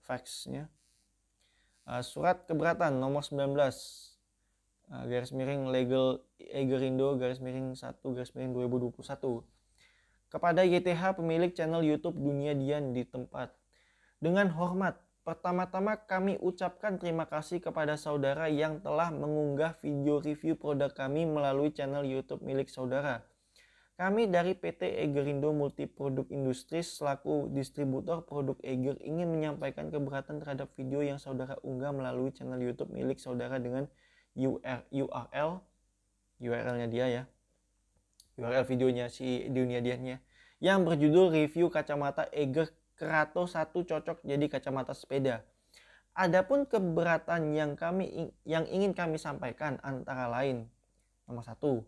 [0.00, 0.72] faksnya.
[1.84, 3.52] Uh, surat keberatan nomor 19
[4.90, 9.00] uh, garis miring legal Egerindo garis miring 1 garis miring 2021
[10.30, 13.50] kepada YTH pemilik channel YouTube Dunia Dian di tempat.
[14.22, 14.94] Dengan hormat
[15.26, 21.74] pertama-tama kami ucapkan terima kasih kepada saudara yang telah mengunggah video review produk kami melalui
[21.74, 23.26] channel YouTube milik saudara.
[24.00, 31.04] Kami dari PT Egerindo Multiproduk Industri selaku distributor produk Eger ingin menyampaikan keberatan terhadap video
[31.04, 33.84] yang saudara unggah melalui channel YouTube milik saudara dengan
[34.38, 35.60] URL
[36.40, 37.22] URL-nya dia ya.
[38.40, 40.22] URL videonya si dunia dianya
[40.60, 45.40] yang berjudul review kacamata Eger Kerato 1 cocok jadi kacamata sepeda.
[46.12, 50.68] Adapun keberatan yang kami yang ingin kami sampaikan antara lain
[51.24, 51.86] nomor satu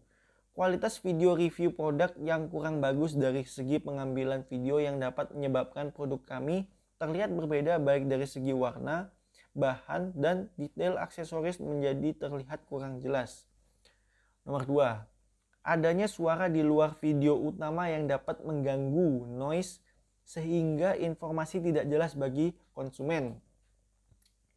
[0.52, 6.20] kualitas video review produk yang kurang bagus dari segi pengambilan video yang dapat menyebabkan produk
[6.22, 6.68] kami
[7.00, 9.10] terlihat berbeda baik dari segi warna,
[9.52, 13.44] bahan, dan detail aksesoris menjadi terlihat kurang jelas.
[14.48, 15.04] Nomor 2.
[15.62, 19.78] Adanya suara di luar video utama yang dapat mengganggu noise
[20.26, 23.38] sehingga informasi tidak jelas bagi konsumen.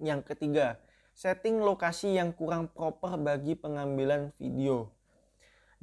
[0.01, 0.79] Yang ketiga,
[1.13, 4.94] setting lokasi yang kurang proper bagi pengambilan video.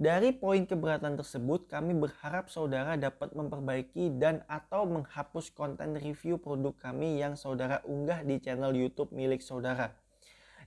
[0.01, 6.73] Dari poin keberatan tersebut, kami berharap saudara dapat memperbaiki dan atau menghapus konten review produk
[6.81, 9.93] kami yang saudara unggah di channel YouTube milik saudara.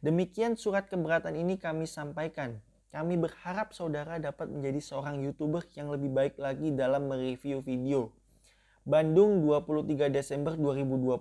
[0.05, 2.61] Demikian surat keberatan ini kami sampaikan.
[2.93, 8.13] Kami berharap saudara dapat menjadi seorang YouTuber yang lebih baik lagi dalam mereview video.
[8.85, 11.17] Bandung 23 Desember 2020.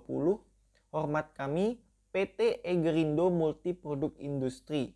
[0.93, 1.81] Hormat kami
[2.13, 4.93] PT Egerindo Multiproduk Industri.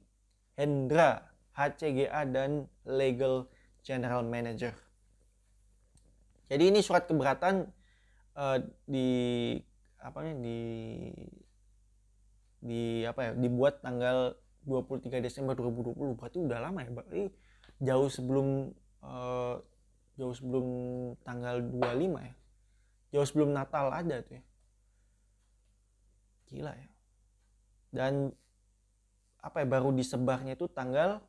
[0.54, 1.29] Hendra
[1.60, 3.52] HCGA dan Legal
[3.84, 4.72] General Manager.
[6.48, 7.68] Jadi ini surat keberatan
[8.40, 9.10] uh, di
[10.00, 10.60] apa nih di
[12.60, 17.24] di apa ya dibuat tanggal 23 Desember 2020 berarti udah lama ya berarti
[17.80, 18.72] jauh sebelum
[19.04, 19.60] uh,
[20.20, 20.68] jauh sebelum
[21.28, 22.34] tanggal 25 ya?
[23.16, 24.44] Jauh sebelum Natal ada tuh ya?
[26.52, 26.90] Gila ya.
[27.90, 28.32] Dan
[29.40, 31.24] apa ya baru disebarnya itu tanggal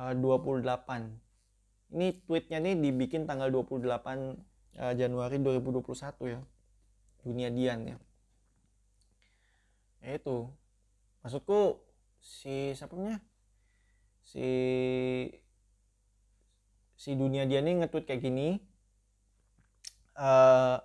[0.00, 1.04] 28 eh,
[1.90, 3.84] ini tweetnya nih dibikin tanggal 28
[4.78, 6.40] uh, Januari 2021 ya.
[7.26, 7.96] Dunia Dian ya.
[10.00, 10.48] Ya itu.
[11.20, 11.82] Maksudku
[12.22, 12.96] si siapa
[14.24, 14.48] si
[16.96, 18.62] si dunia Dian ini nge-tweet kayak gini.
[20.16, 20.78] Uh,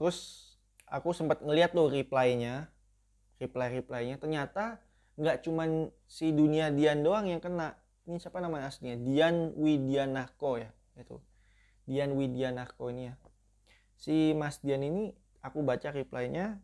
[0.00, 0.50] terus
[0.88, 2.72] aku sempat ngeliat tuh reply-nya.
[3.36, 4.80] Reply reply-nya ternyata
[5.20, 8.96] nggak cuman si dunia Dian doang yang kena ini siapa nama aslinya?
[9.02, 11.18] Dian Widianako ya itu.
[11.86, 13.14] Dian Widianako ini ya.
[13.98, 15.10] Si Mas Dian ini
[15.42, 16.58] aku baca reply-nya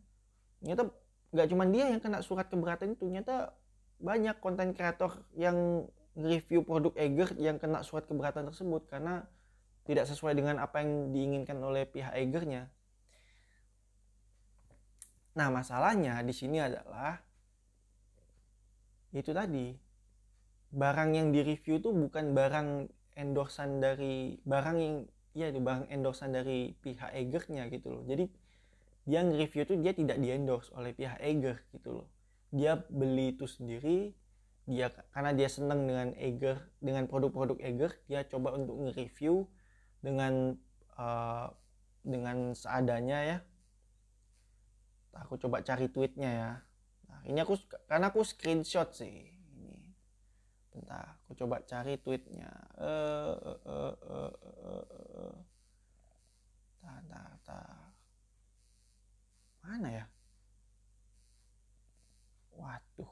[0.63, 0.91] ternyata
[1.35, 3.51] nggak cuma dia yang kena surat keberatan itu ternyata
[3.99, 9.25] banyak konten kreator yang review produk Eger yang kena surat keberatan tersebut karena
[9.83, 12.71] tidak sesuai dengan apa yang diinginkan oleh pihak Egernya.
[15.33, 17.17] Nah, masalahnya di sini adalah
[19.13, 19.73] itu tadi
[20.73, 24.95] barang yang direview tuh bukan barang endorsan dari barang yang
[25.37, 28.03] ya itu barang endorsan dari pihak Egernya gitu loh.
[28.09, 28.25] Jadi
[29.05, 32.07] dia nge-review tuh dia tidak di endorse oleh pihak Eger gitu loh.
[32.49, 34.17] Dia beli itu sendiri
[34.63, 39.45] dia karena dia senang dengan Eger dengan produk-produk Eger dia coba untuk nge-review
[40.01, 40.57] dengan
[40.97, 41.53] uh,
[42.01, 43.37] dengan seadanya ya.
[45.13, 46.51] Aku coba cari tweetnya ya.
[47.13, 49.32] Nah, ini aku karena aku screenshot sih
[50.73, 52.49] bentar aku coba cari tweetnya.
[52.81, 53.33] Eh
[53.69, 55.35] uh, uh.
[56.83, 57.93] Tar, tar, tar.
[59.63, 60.05] mana ya?
[62.57, 63.11] Waduh.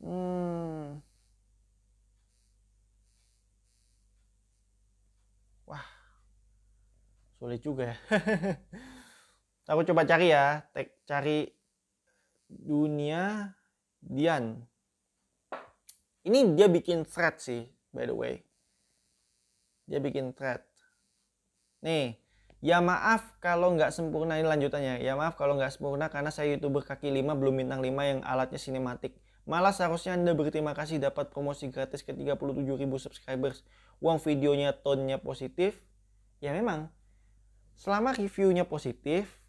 [0.00, 1.02] Hmm.
[5.66, 5.86] Wah.
[7.38, 7.96] Sulit juga ya
[9.66, 11.50] aku coba cari ya tek cari
[12.46, 13.54] dunia
[13.98, 14.62] Dian.
[16.26, 18.42] Ini dia bikin thread sih by the way.
[19.86, 20.62] Dia bikin thread.
[21.82, 22.18] Nih
[22.62, 25.02] ya maaf kalau nggak sempurna ini lanjutannya.
[25.02, 28.58] Ya maaf kalau nggak sempurna karena saya youtuber kaki lima belum bintang 5 yang alatnya
[28.58, 29.18] sinematik.
[29.46, 32.66] Malah seharusnya anda berterima kasih dapat promosi gratis ke 37.000
[32.98, 33.62] subscribers.
[34.02, 35.78] Uang videonya tonnya positif.
[36.42, 36.90] Ya memang
[37.78, 39.45] selama reviewnya positif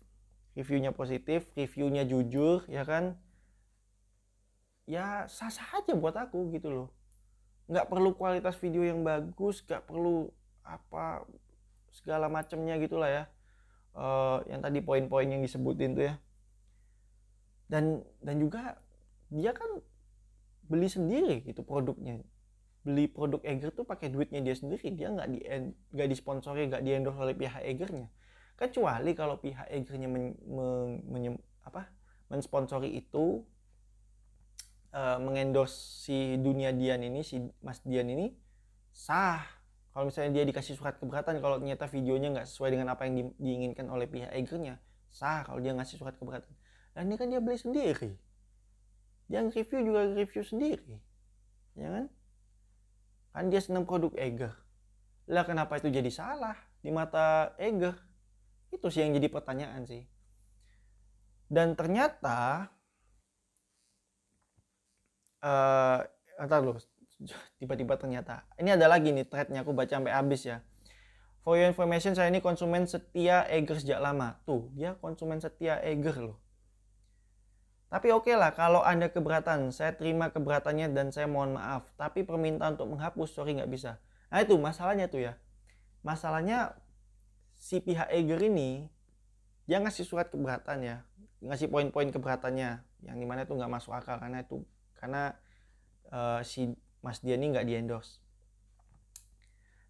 [0.57, 3.13] reviewnya positif reviewnya jujur ya kan?
[4.89, 6.87] Ya sah sah aja buat aku gitu loh.
[7.69, 10.33] Nggak perlu kualitas video yang bagus nggak perlu
[10.65, 11.29] apa
[11.93, 13.23] segala macamnya gitulah ya.
[13.93, 16.15] Uh, yang tadi poin-poin yang disebutin tuh ya.
[17.69, 18.81] Dan dan juga
[19.29, 19.69] dia kan
[20.65, 22.25] beli sendiri gitu produknya.
[22.81, 24.89] Beli produk Eger tuh pakai duitnya dia sendiri.
[24.95, 25.39] Dia nggak di
[25.93, 28.09] nggak disponsori nggak di endorse oleh pihak Egernya
[28.57, 31.23] kecuali kalau pihak Egernya men, men, men,
[31.61, 31.87] apa?
[32.27, 33.45] Mensponsori itu
[34.91, 38.33] uh, mengendorse si dunia Dian ini si Mas Dian ini
[38.91, 39.45] sah.
[39.93, 43.23] Kalau misalnya dia dikasih surat keberatan kalau ternyata videonya nggak sesuai dengan apa yang di,
[43.37, 44.81] diinginkan oleh pihak Egernya
[45.13, 46.51] sah kalau dia ngasih surat keberatan.
[46.97, 48.17] Dan ini kan dia beli sendiri.
[49.29, 50.97] Dia review juga review sendiri.
[51.77, 52.05] Ya kan?
[53.37, 54.53] Kan dia senang produk Eger.
[55.29, 58.06] Lah kenapa itu jadi salah di mata Eger
[58.77, 60.05] itu sih yang jadi pertanyaan sih
[61.49, 62.69] dan ternyata
[65.41, 65.99] uh,
[66.37, 66.77] entar lu
[67.57, 70.61] tiba-tiba ternyata ini ada lagi nih threadnya aku baca sampai habis ya
[71.47, 74.35] For your information, saya ini konsumen setia Eger sejak lama.
[74.43, 76.43] Tuh, dia konsumen setia Eger loh.
[77.87, 81.87] Tapi oke okay lah kalau Anda keberatan, saya terima keberatannya dan saya mohon maaf.
[81.95, 83.95] Tapi permintaan untuk menghapus, sorry nggak bisa.
[84.27, 85.39] Nah itu masalahnya tuh ya.
[86.03, 86.75] Masalahnya
[87.67, 88.87] si pihak Eger ini,
[89.67, 90.97] dia ngasih surat keberatan ya.
[91.43, 92.79] Ngasih poin-poin keberatannya.
[93.03, 94.63] Yang di mana itu nggak masuk akal karena itu
[94.95, 95.35] karena
[96.09, 96.71] uh, si
[97.03, 98.23] Mas Dian ini nggak di endorse.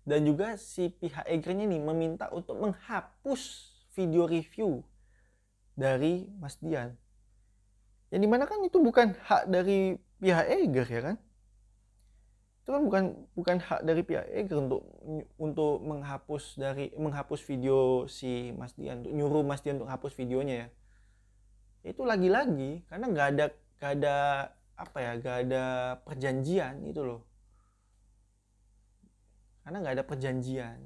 [0.01, 4.81] Dan juga si pihak Egernya ini meminta untuk menghapus video review
[5.77, 6.97] dari Mas Dian
[8.07, 11.15] yang di mana kan itu bukan hak dari pihak Eger ya kan
[12.67, 14.83] itu kan bukan bukan hak dari pihak Eger untuk
[15.39, 20.67] untuk menghapus dari menghapus video si Mas Dian untuk nyuruh Mas Dian untuk hapus videonya
[20.67, 21.95] ya.
[21.95, 23.45] Itu lagi-lagi karena nggak ada
[23.79, 24.15] nggak ada
[24.75, 25.63] apa ya nggak ada
[26.03, 27.23] perjanjian itu loh.
[29.63, 30.79] Karena nggak ada perjanjian.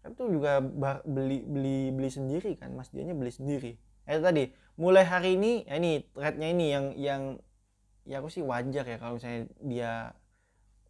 [0.00, 0.64] Kan itu juga
[1.04, 3.76] beli beli beli sendiri kan Mas Diannya beli sendiri.
[4.08, 4.48] Eh tadi
[4.80, 7.22] mulai hari ini ya ini threadnya ini yang yang
[8.08, 10.16] ya aku sih wajar ya kalau misalnya dia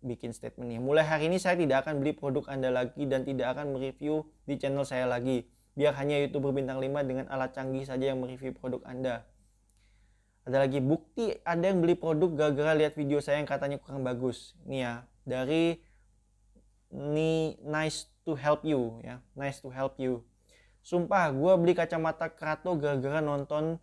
[0.03, 0.81] bikin statement statementnya.
[0.81, 4.55] Mulai hari ini saya tidak akan beli produk anda lagi dan tidak akan mereview di
[4.61, 5.49] channel saya lagi.
[5.77, 9.29] Biar hanya youtuber bintang 5 dengan alat canggih saja yang mereview produk anda.
[10.47, 14.55] Ada lagi bukti ada yang beli produk gara-gara lihat video saya yang katanya kurang bagus.
[14.65, 14.95] Nih ya
[15.27, 15.83] dari
[16.95, 19.19] ni nice to help you ya.
[19.35, 20.23] Nice to help you.
[20.87, 23.83] Sumpah, gue beli kacamata Krato gara-gara nonton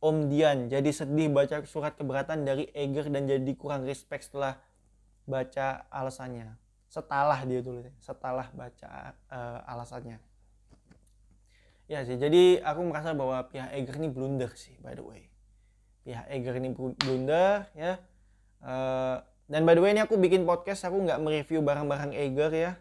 [0.00, 0.72] Om Dian.
[0.72, 4.56] Jadi sedih baca surat keberatan dari Eger dan jadi kurang respect setelah
[5.24, 6.54] baca alasannya.
[6.92, 10.20] Setelah dia tulis, setelah baca uh, alasannya.
[11.88, 15.28] Ya sih, jadi aku merasa bahwa pihak Eger ini blunder sih, by the way.
[16.04, 18.00] Pihak Eger ini blunder, ya.
[18.62, 22.72] Uh, dan by the way ini aku bikin podcast, aku nggak mereview barang-barang Eger ya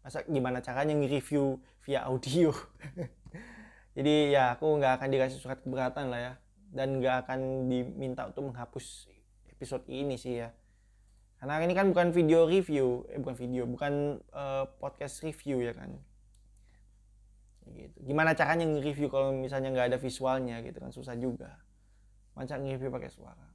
[0.00, 2.56] masa gimana caranya nge-review via audio
[3.96, 6.32] jadi ya aku nggak akan dikasih surat keberatan lah ya
[6.72, 9.10] dan nggak akan diminta untuk menghapus
[9.52, 10.48] episode ini sih ya
[11.40, 15.96] karena ini kan bukan video review eh bukan video bukan uh, podcast review ya kan.
[17.64, 17.96] Gitu.
[18.04, 21.56] Gimana caranya nge-review kalau misalnya nggak ada visualnya gitu kan susah juga.
[22.36, 23.48] Macam nge-review pakai suara.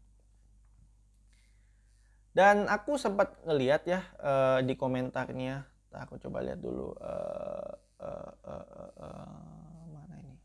[2.33, 5.69] Dan aku sempat ngeliat ya uh, di komentarnya.
[5.93, 7.71] Nah, aku coba lihat dulu uh,
[8.01, 10.35] uh, uh, uh, uh, mana ini?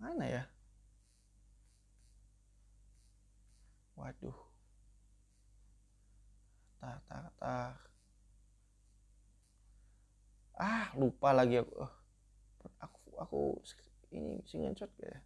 [0.00, 0.42] Mana ya
[3.98, 4.38] waduh.
[6.78, 7.74] Tak tak tak
[10.58, 11.74] ah lupa lagi aku.
[11.82, 11.92] Uh,
[12.78, 13.40] aku aku
[14.14, 15.18] ini screenshot ya.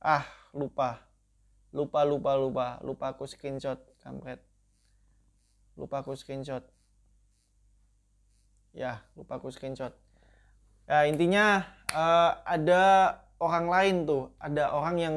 [0.00, 0.24] Ah
[0.56, 1.04] lupa.
[1.76, 2.66] Lupa lupa lupa.
[2.80, 4.40] Lupa aku screenshot kampret.
[5.76, 6.64] Lupa aku screenshot.
[8.72, 9.92] Ya lupa aku screenshot.
[10.88, 14.32] Ya intinya uh, ada orang lain tuh.
[14.40, 15.16] Ada orang yang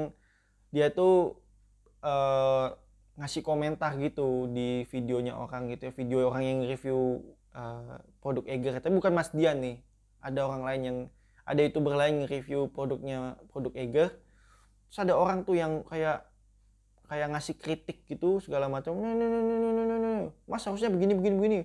[0.69, 1.41] dia tuh
[2.05, 2.73] uh,
[3.19, 7.19] ngasih komentar gitu di videonya orang gitu ya video orang yang review
[7.51, 8.79] uh, produk Eger.
[8.79, 9.84] Tapi bukan Mas Dian nih
[10.23, 10.98] ada orang lain yang
[11.44, 14.10] ada youtuber lain yang review produknya produk Eger.
[14.89, 16.23] Terus ada orang tuh yang kayak
[17.10, 18.96] kayak ngasih kritik gitu segala macam.
[18.96, 21.60] Nih nih nih nih nih mas harusnya begini begini begini.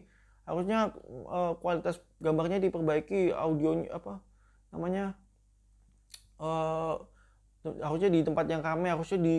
[0.44, 0.92] Harusnya
[1.30, 4.20] uh, kualitas gambarnya diperbaiki audionya apa
[4.74, 5.14] namanya
[6.42, 6.98] uh,
[7.64, 9.36] harusnya di tempat yang kami harusnya di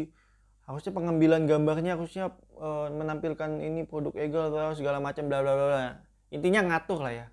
[0.65, 6.01] harusnya pengambilan gambarnya harusnya uh, menampilkan ini produk Eagle atau segala macam bla bla bla
[6.33, 7.27] intinya ngatur lah ya.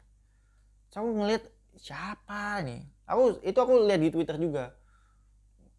[0.92, 1.48] Saya ngeliat
[1.80, 2.84] siapa nih?
[3.08, 4.76] Aku itu aku lihat di Twitter juga.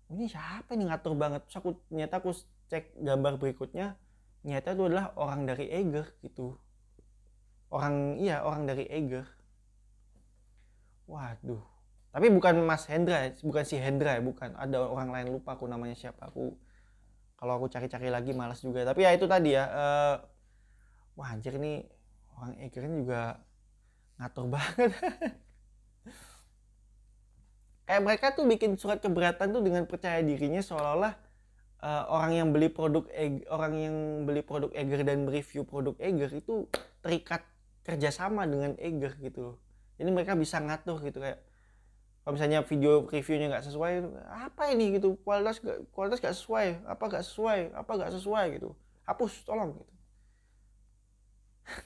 [0.10, 1.46] Ini siapa nih ngatur banget?
[1.46, 2.34] Terus aku ternyata aku
[2.74, 3.96] cek gambar berikutnya
[4.44, 6.58] nyata itu adalah orang dari Eger gitu.
[7.70, 9.26] Orang iya orang dari Eger
[11.08, 11.64] waduh
[12.14, 14.54] tapi bukan Mas Hendra bukan si Hendra ya bukan.
[14.54, 16.30] Ada orang lain lupa aku namanya siapa.
[16.30, 16.54] Aku
[17.34, 18.86] kalau aku cari-cari lagi malas juga.
[18.86, 20.16] Tapi ya itu tadi ya uh,
[21.18, 21.82] wah anjir ini
[22.38, 23.42] orang Eger ini juga
[24.22, 24.94] ngatur banget.
[27.90, 31.18] Kayak mereka tuh bikin surat keberatan tuh dengan percaya dirinya seolah-olah
[31.82, 36.32] uh, orang yang beli produk Eger, orang yang beli produk Eger dan mereview produk Eger
[36.32, 36.70] itu
[37.04, 37.42] terikat
[37.84, 39.60] kerjasama dengan Eger gitu
[40.00, 41.44] jadi mereka bisa ngatur gitu kayak
[42.24, 43.94] kalau misalnya video reviewnya nggak sesuai
[44.32, 45.20] apa ini gitu?
[45.28, 48.72] Kualitas gak, kualitas gak sesuai apa gak sesuai apa gak sesuai gitu?
[49.04, 49.94] Hapus tolong gitu.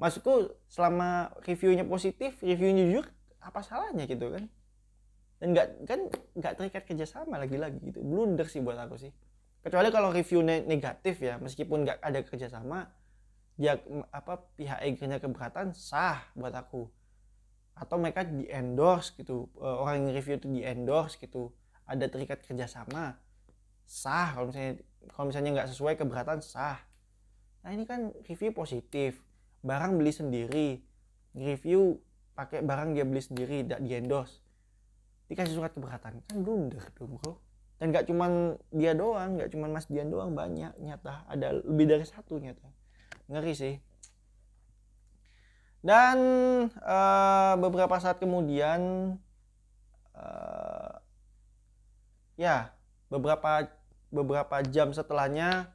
[0.00, 3.04] Maksudku selama reviewnya positif reviewnya jujur
[3.44, 4.48] apa salahnya gitu kan?
[5.44, 6.00] Dan nggak kan
[6.32, 8.00] nggak terikat kerjasama lagi-lagi gitu.
[8.00, 9.12] Blunder sih buat aku sih.
[9.60, 12.88] Kecuali kalau review negatif ya meskipun nggak ada kerjasama
[13.60, 13.76] dia
[14.08, 16.88] apa pihak agennya keberatan sah buat aku
[17.72, 21.52] atau mereka di endorse gitu eh, orang yang review itu di endorse gitu.
[21.88, 23.18] Ada terikat kerjasama
[23.84, 24.32] sah.
[24.36, 24.72] Kalau misalnya
[25.12, 26.78] kalau misalnya nggak sesuai keberatan sah.
[27.62, 29.20] Nah ini kan review positif.
[29.62, 30.68] Barang beli sendiri.
[31.32, 31.98] Review
[32.32, 34.40] pakai barang dia beli sendiri tidak di endorse.
[35.28, 36.22] Dikasih surat keberatan.
[36.28, 37.40] Kan blunder dong bro.
[37.82, 40.70] Dan gak cuman dia doang gak cuman Mas Dian doang banyak.
[40.78, 42.70] Nyata ada lebih dari satu nyata.
[43.26, 43.74] Ngeri sih
[45.82, 46.18] dan
[46.78, 49.12] uh, beberapa saat kemudian
[50.14, 50.94] uh,
[52.38, 52.70] ya
[53.10, 53.68] beberapa
[54.08, 55.68] beberapa jam setelahnya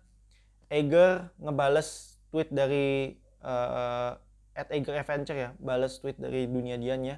[0.72, 4.16] Eger ngebales tweet dari uh,
[4.58, 7.18] at ya bales tweet dari dunia Dian ya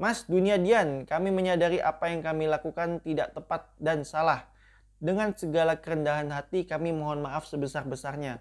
[0.00, 4.48] Mas dunia Dian, kami menyadari apa yang kami lakukan tidak tepat dan salah.
[4.96, 8.40] Dengan segala kerendahan hati kami mohon maaf sebesar-besarnya.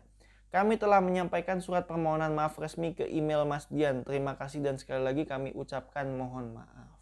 [0.50, 4.02] Kami telah menyampaikan surat permohonan maaf resmi ke email Mas Dian.
[4.02, 6.98] Terima kasih dan sekali lagi kami ucapkan mohon maaf.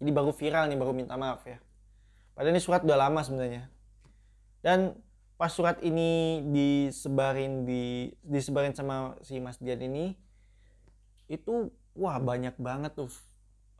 [0.00, 1.56] Jadi baru viral nih, baru minta maaf ya.
[2.36, 3.72] Padahal ini surat udah lama sebenarnya.
[4.60, 5.00] Dan
[5.40, 10.12] pas surat ini disebarin di disebarin sama si Mas Dian ini
[11.32, 13.08] itu wah banyak banget tuh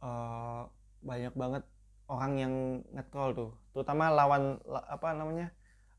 [0.00, 0.64] uh,
[1.04, 1.68] banyak banget
[2.08, 2.54] orang yang
[2.96, 4.56] ngetrol tuh terutama lawan
[4.88, 5.52] apa namanya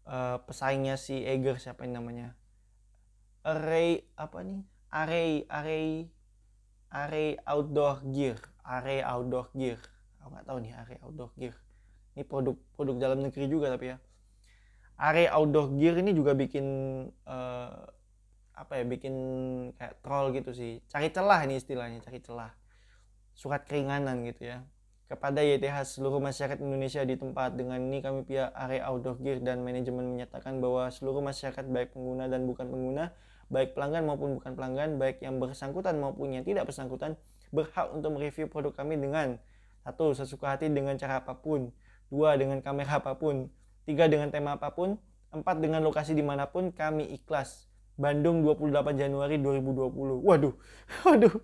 [0.07, 2.37] uh, pesaingnya si Eger siapa yang namanya?
[3.41, 4.61] Array apa nih?
[4.91, 6.09] Array Array
[6.91, 8.37] Array Outdoor Gear.
[8.61, 9.79] Array Outdoor Gear.
[10.21, 11.55] Aku nggak tahu nih Array Outdoor Gear.
[12.13, 13.97] Ini produk produk dalam negeri juga tapi ya.
[15.01, 16.65] Array Outdoor Gear ini juga bikin
[17.25, 17.73] uh,
[18.51, 19.15] apa ya bikin
[19.73, 20.83] kayak troll gitu sih.
[20.91, 22.51] Cari celah ini istilahnya cari celah.
[23.33, 24.61] Surat keringanan gitu ya
[25.11, 29.59] kepada YTH seluruh masyarakat Indonesia di tempat dengan ini kami pihak area outdoor gear dan
[29.59, 33.11] manajemen menyatakan bahwa seluruh masyarakat baik pengguna dan bukan pengguna
[33.51, 37.19] baik pelanggan maupun bukan pelanggan baik yang bersangkutan maupun yang tidak bersangkutan
[37.51, 39.35] berhak untuk mereview produk kami dengan
[39.83, 41.75] satu sesuka hati dengan cara apa pun
[42.07, 43.51] dua dengan kamera apa pun
[43.83, 44.95] tiga dengan tema apa pun
[45.35, 47.67] empat dengan lokasi di mana pun kami ikhlas
[47.99, 50.23] Bandung 28 Januari 2020.
[50.23, 50.53] Waduh,
[51.05, 51.35] waduh.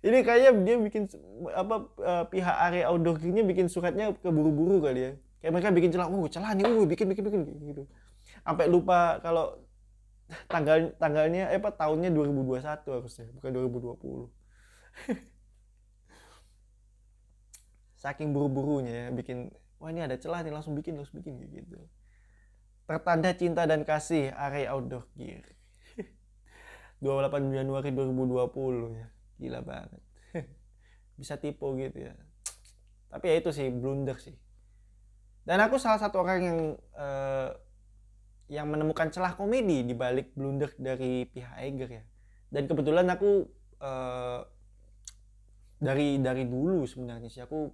[0.00, 1.04] Ini kayaknya dia bikin
[1.52, 5.12] apa uh, pihak area outdoor-nya bikin suratnya keburu-buru kali ya.
[5.40, 7.40] Kayak mereka bikin celah, oh celah nih, oh bikin bikin bikin
[7.72, 7.82] gitu.
[8.44, 9.60] Sampai lupa kalau
[10.48, 14.28] tanggal tanggalnya eh apa tahunnya 2021 harusnya, bukan 2020.
[18.00, 21.80] Saking buru-burunya ya bikin wah ini ada celah nih langsung bikin langsung bikin gitu
[22.84, 25.42] tertanda cinta dan kasih area outdoor gear
[27.04, 29.08] 28 Januari 2020 ya
[29.40, 30.02] gila banget.
[31.20, 32.14] Bisa tipu gitu ya.
[33.08, 34.36] Tapi ya itu sih blunder sih.
[35.42, 36.58] Dan aku salah satu orang yang
[36.94, 37.50] uh,
[38.52, 42.04] yang menemukan celah komedi di balik blunder dari pihak Eger ya.
[42.52, 43.48] Dan kebetulan aku
[43.80, 44.44] uh,
[45.80, 47.72] dari dari dulu sebenarnya sih aku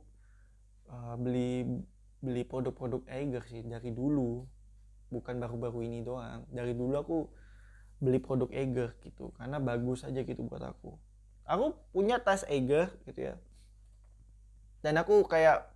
[0.94, 1.66] uh, beli
[2.22, 4.46] beli produk-produk Eger sih dari dulu.
[5.10, 6.46] Bukan baru-baru ini doang.
[6.48, 7.18] Dari dulu aku
[8.00, 10.92] beli produk Eger gitu karena bagus aja gitu buat aku
[11.46, 13.34] aku punya tas Eger gitu ya.
[14.82, 15.70] Dan aku kayak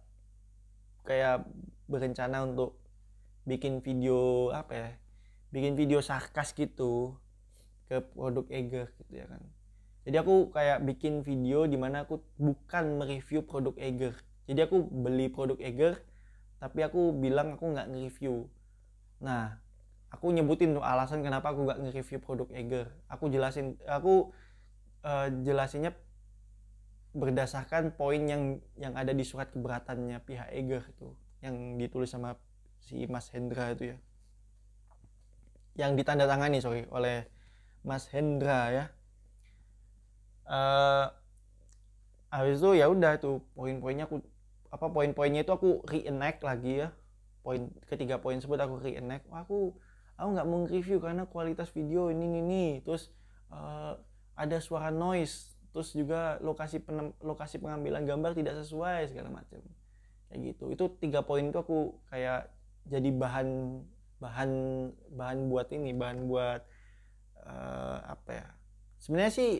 [1.06, 1.46] kayak
[1.90, 2.78] berencana untuk
[3.48, 4.90] bikin video apa ya
[5.50, 7.18] bikin video sarkas gitu
[7.90, 9.42] ke produk Eger gitu ya kan.
[10.06, 14.14] Jadi aku kayak bikin video di mana aku bukan mereview produk Eger
[14.50, 15.94] jadi aku beli produk Eger
[16.58, 18.50] tapi aku bilang aku nggak nge-review.
[19.22, 19.62] Nah,
[20.10, 22.90] aku nyebutin tuh alasan kenapa aku gak nge-review produk Eger.
[23.06, 24.34] Aku jelasin, aku
[25.04, 25.96] uh, jelasinnya
[27.10, 31.10] berdasarkan poin yang yang ada di surat keberatannya pihak Eger itu,
[31.42, 32.38] yang ditulis sama
[32.78, 33.98] si Mas Hendra itu ya.
[35.78, 37.26] yang ditandatangani sorry oleh
[37.82, 38.84] Mas Hendra ya
[40.50, 41.06] uh,
[42.30, 44.22] habis itu ya udah tuh poin-poinnya aku
[44.70, 46.88] apa poin-poinnya itu aku reenact lagi ya
[47.42, 49.74] poin ketiga poin tersebut aku reenact aku
[50.14, 52.64] aku nggak mau review karena kualitas video ini ini, ini.
[52.84, 53.08] terus
[53.50, 53.96] uh,
[54.40, 59.60] ada suara noise terus juga lokasi penem, lokasi pengambilan gambar tidak sesuai segala macam.
[60.32, 60.64] Kayak gitu.
[60.72, 62.48] Itu tiga poin itu aku kayak
[62.88, 63.48] jadi bahan
[64.20, 64.50] bahan
[65.14, 66.60] bahan buat ini bahan buat
[67.44, 68.46] uh, apa ya.
[69.00, 69.50] Sebenarnya sih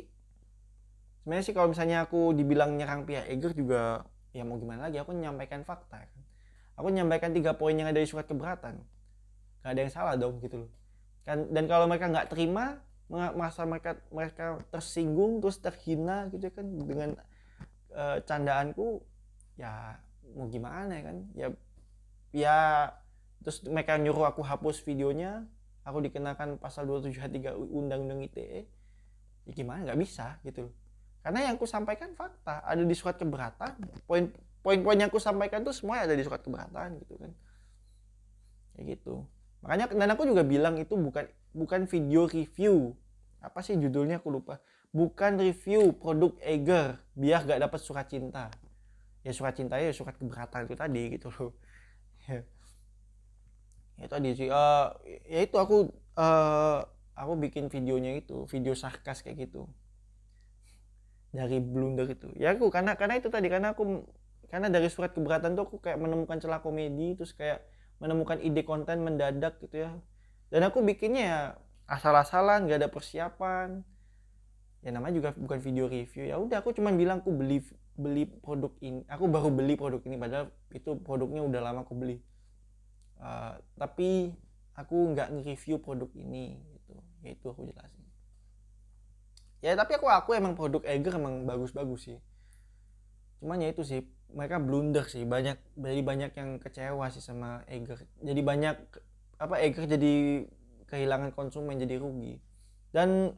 [1.23, 5.13] sebenarnya sih kalau misalnya aku dibilang nyerang pihak Eger juga ya mau gimana lagi aku
[5.15, 6.23] menyampaikan fakta kan.
[6.81, 8.81] Aku menyampaikan tiga poin yang ada di surat keberatan.
[9.61, 10.71] Gak ada yang salah dong gitu loh.
[11.29, 12.81] Kan dan kalau mereka nggak terima
[13.11, 17.11] masa mereka mereka tersinggung terus terhina gitu kan dengan
[17.91, 19.03] uh, candaanku
[19.59, 19.99] ya
[20.39, 21.49] mau gimana ya kan ya
[22.31, 22.59] ya
[23.43, 25.43] terus mereka nyuruh aku hapus videonya
[25.83, 28.71] aku dikenakan pasal 273 undang-undang ITE
[29.49, 30.75] ya gimana nggak bisa gitu loh.
[31.21, 33.77] Karena yang aku sampaikan fakta ada di surat keberatan
[34.09, 34.33] poin
[34.65, 37.33] poin-poin yang aku sampaikan tuh semuanya ada di surat keberatan gitu kan.
[38.77, 39.27] Kayak gitu
[39.61, 42.97] makanya dan aku juga bilang itu bukan bukan video review.
[43.41, 44.21] Apa sih judulnya?
[44.21, 44.61] Aku lupa.
[44.91, 48.51] Bukan review produk Eger biar gak dapat surat cinta.
[49.21, 51.53] Ya surat cinta ya surat keberatan itu tadi gitu loh.
[52.29, 52.45] Ya,
[53.97, 54.93] ya tadi sih uh,
[55.29, 56.81] ya itu aku uh,
[57.17, 59.69] aku bikin videonya itu video sarkas kayak gitu.
[61.31, 62.29] Dari blunder itu.
[62.37, 64.05] Ya aku karena karena itu tadi karena aku
[64.51, 67.63] karena dari surat keberatan tuh aku kayak menemukan celah komedi terus kayak
[68.01, 69.93] menemukan ide konten mendadak gitu ya.
[70.51, 71.41] Dan aku bikinnya ya
[71.87, 73.85] asal-asalan gak ada persiapan.
[74.81, 76.25] Ya namanya juga bukan video review.
[76.25, 77.61] Ya udah aku cuman bilang aku beli
[77.95, 79.05] beli produk ini.
[79.07, 82.19] Aku baru beli produk ini padahal itu produknya udah lama aku beli.
[83.21, 84.33] Uh, tapi
[84.73, 86.97] aku nggak nge-review produk ini gitu.
[87.21, 88.05] Ya itu aku jelasin.
[89.61, 92.19] Ya tapi aku aku emang produk Eger emang bagus-bagus sih
[93.41, 97.99] cuman ya itu sih mereka blunder sih banyak jadi banyak yang kecewa sih sama Eger.
[98.23, 98.77] Jadi banyak
[99.41, 100.47] apa Eger jadi
[100.87, 102.39] kehilangan konsumen jadi rugi.
[102.95, 103.35] Dan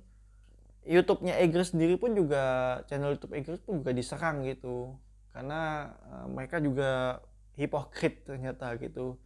[0.84, 2.42] YouTube-nya Eger sendiri pun juga
[2.90, 4.92] channel YouTube Eger pun juga diserang gitu.
[5.32, 7.22] Karena uh, mereka juga
[7.57, 9.16] hipokrit ternyata gitu.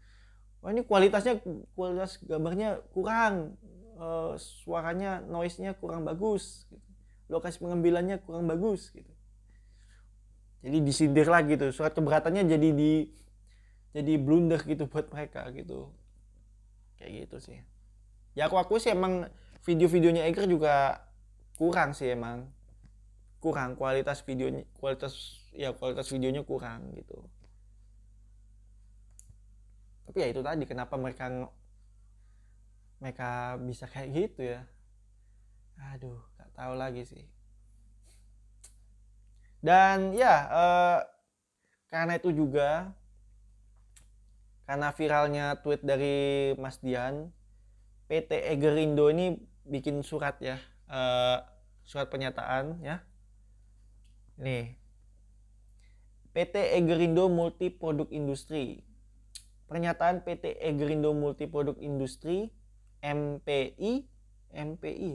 [0.63, 1.43] Wah ini kualitasnya
[1.75, 3.59] kualitas gambarnya kurang
[3.99, 6.71] uh, suaranya noise-nya kurang bagus.
[6.71, 6.87] Gitu
[7.27, 9.11] lokasi pengambilannya kurang bagus gitu
[10.67, 11.71] jadi disindir lagi tuh.
[11.71, 13.07] Surat keberatannya jadi di
[13.95, 15.95] jadi blunder gitu buat mereka gitu.
[16.99, 17.59] Kayak gitu sih.
[18.35, 19.31] Ya aku aku sih emang
[19.63, 21.07] video-videonya Eger juga
[21.55, 22.51] kurang sih emang.
[23.39, 23.79] Kurang.
[23.79, 27.23] Kualitas videonya kualitas ya kualitas videonya kurang gitu.
[30.11, 31.31] Tapi ya itu tadi kenapa mereka
[32.99, 34.67] mereka bisa kayak gitu ya?
[35.95, 37.36] Aduh nggak tahu lagi sih
[39.67, 40.99] dan ya eh,
[41.91, 42.95] karena itu juga
[44.71, 47.35] karena viralnya tweet dari Mas Dian
[48.07, 49.35] PT Egerindo ini
[49.67, 51.39] bikin surat ya eh,
[51.83, 53.03] surat pernyataan ya.
[54.39, 54.79] Nih.
[56.37, 58.85] PT Egerindo Multi Produk Industri.
[59.67, 62.53] Pernyataan PT Egerindo Multi Produk Industri
[63.03, 64.07] MPI
[64.51, 65.13] MPI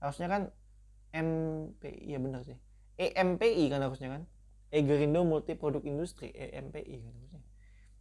[0.00, 0.42] harusnya kan
[1.12, 2.56] MPI ya benar sih
[2.96, 4.22] EMPI kan harusnya kan?
[4.72, 7.42] Egerindo Multi Produk Industri EMPI kan harusnya.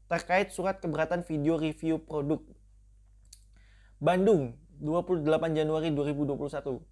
[0.05, 2.43] Terkait surat keberatan video review produk
[3.99, 5.23] Bandung 28
[5.55, 6.83] Januari 2021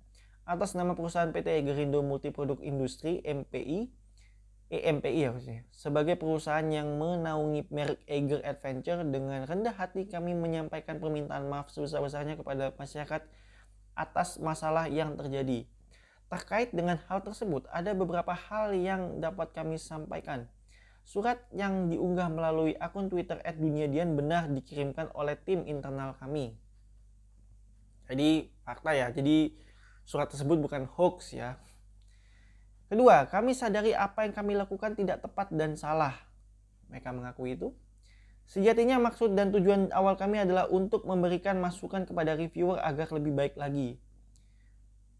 [0.43, 4.04] atas nama perusahaan PT Egerindo Multi Produk Industri MPI
[4.74, 11.45] EMPI harusnya sebagai perusahaan yang menaungi merek Eger Adventure dengan rendah hati kami menyampaikan permintaan
[11.45, 13.22] maaf sebesar-besarnya kepada masyarakat
[13.93, 15.70] atas masalah yang terjadi.
[16.34, 20.50] Terkait dengan hal tersebut, ada beberapa hal yang dapat kami sampaikan.
[21.06, 26.58] Surat yang diunggah melalui akun Twitter @duniadian benar dikirimkan oleh tim internal kami.
[28.10, 29.14] Jadi fakta ya.
[29.14, 29.54] Jadi
[30.10, 31.62] surat tersebut bukan hoax ya.
[32.90, 36.18] Kedua, kami sadari apa yang kami lakukan tidak tepat dan salah.
[36.90, 37.78] Mereka mengakui itu.
[38.50, 43.54] Sejatinya maksud dan tujuan awal kami adalah untuk memberikan masukan kepada reviewer agar lebih baik
[43.54, 44.02] lagi.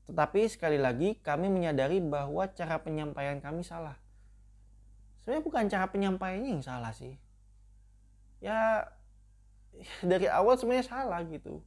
[0.10, 3.96] Tetapi sekali lagi kami menyadari bahwa cara penyampaian kami salah.
[5.22, 7.16] Sebenarnya bukan cara penyampaiannya yang salah sih.
[8.44, 8.92] Ya
[10.04, 11.64] dari awal sebenarnya salah gitu.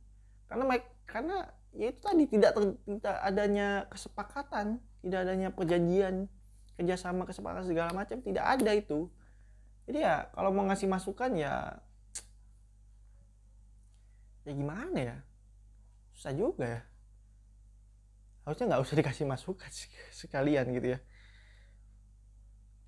[0.47, 0.65] Karena
[1.09, 1.37] karena
[1.73, 4.67] ya itu tadi tidak ter, tidak adanya kesepakatan,
[5.01, 6.29] tidak adanya perjanjian
[6.77, 9.09] kerjasama kesepakatan segala macam tidak ada itu
[9.89, 11.81] jadi ya kalau mau ngasih masukan ya
[14.47, 15.17] ya gimana ya
[16.13, 16.81] susah juga ya
[18.47, 19.71] harusnya nggak usah dikasih masukan
[20.15, 20.99] sekalian gitu ya.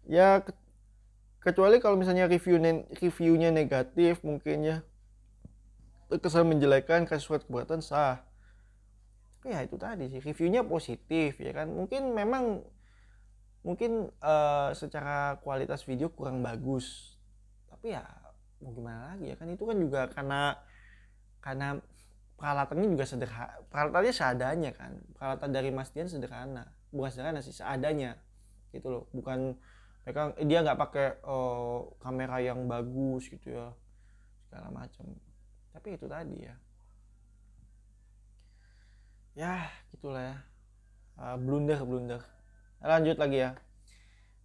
[0.09, 0.55] Ya ke
[1.43, 2.63] kecuali kalau misalnya review
[2.95, 4.79] reviewnya negatif mungkin ya.
[6.09, 8.23] Kesan menjelekan kasih surat keberatan sah.
[9.43, 11.69] Ya itu tadi sih reviewnya positif ya kan.
[11.75, 12.63] Mungkin memang
[13.67, 17.19] mungkin uh, secara kualitas video kurang bagus.
[17.67, 18.07] Tapi ya
[18.63, 19.51] mau gimana lagi ya kan?
[19.51, 20.55] Itu kan juga karena
[21.43, 21.83] karena
[22.39, 24.95] peralatannya juga sederhana peralatannya seadanya kan.
[25.18, 26.70] Peralatan dari Mas Dian sederhana.
[26.95, 28.14] Bukan sederhana sih seadanya.
[28.70, 29.05] Gitu loh.
[29.11, 29.59] Bukan
[30.07, 33.74] mereka dia nggak pakai uh, kamera yang bagus gitu ya.
[34.47, 35.05] Segala macam.
[35.74, 36.55] Tapi itu tadi ya.
[39.34, 39.55] Ya
[39.91, 40.36] gitulah ya.
[41.18, 42.22] Uh, blunder blunder.
[42.78, 43.59] Lanjut lagi ya.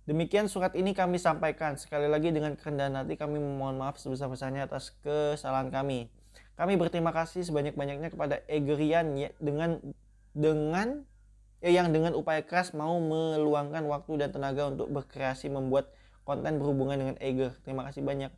[0.03, 1.77] Demikian surat ini kami sampaikan.
[1.79, 6.11] Sekali lagi dengan kerendahan hati kami memohon maaf sebesar-besarnya atas kesalahan kami.
[6.53, 9.81] Kami berterima kasih sebanyak-banyaknya kepada Egerian ya, dengan
[10.37, 11.01] dengan
[11.65, 15.89] ya, yang dengan upaya keras mau meluangkan waktu dan tenaga untuk berkreasi membuat
[16.21, 17.57] konten berhubungan dengan Eger.
[17.65, 18.29] Terima kasih banyak.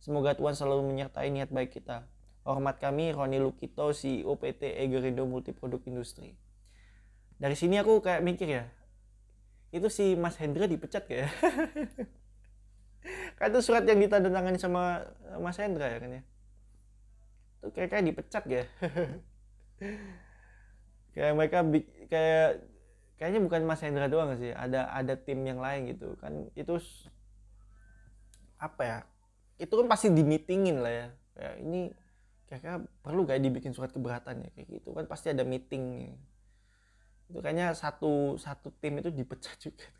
[0.00, 2.08] Semoga Tuhan selalu menyertai niat baik kita.
[2.48, 6.32] Hormat kami Roni Lukito, CEO PT Egerindo Multiproduk Industri.
[7.36, 8.64] Dari sini aku kayak mikir ya,
[9.68, 11.28] itu si Mas Hendra dipecat kayak
[13.38, 15.04] kan itu surat yang ditandatangani sama
[15.38, 16.22] Mas Hendra ya kan ya
[17.58, 18.64] itu kayak kayak dipecat ya.
[21.14, 21.58] Kayak mereka
[22.06, 22.62] kayak
[23.18, 26.14] kayaknya bukan Mas Hendra doang sih ada ada tim yang lain gitu.
[26.22, 26.78] Kan itu
[28.58, 28.98] apa ya
[29.58, 31.06] itu kan pasti di meetingin lah ya.
[31.34, 31.80] Kayak ini
[32.46, 34.94] kayak perlu kayak dibikin surat keberatan ya kayak gitu.
[34.94, 36.14] Kan pasti ada meeting
[37.28, 39.90] itu kayaknya satu satu tim itu dipecat juga.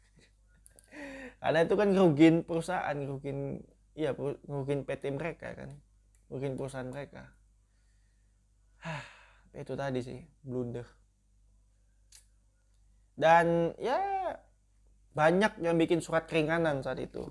[1.42, 3.62] Karena itu kan ngerugin perusahaan ngerugin
[3.98, 4.14] iya
[4.46, 5.70] ngerugin PT mereka kan.
[6.30, 7.37] Ngerugin perusahaan mereka
[9.62, 10.86] itu tadi sih blunder.
[13.18, 13.98] Dan ya
[15.18, 17.26] banyak yang bikin surat keringanan saat itu.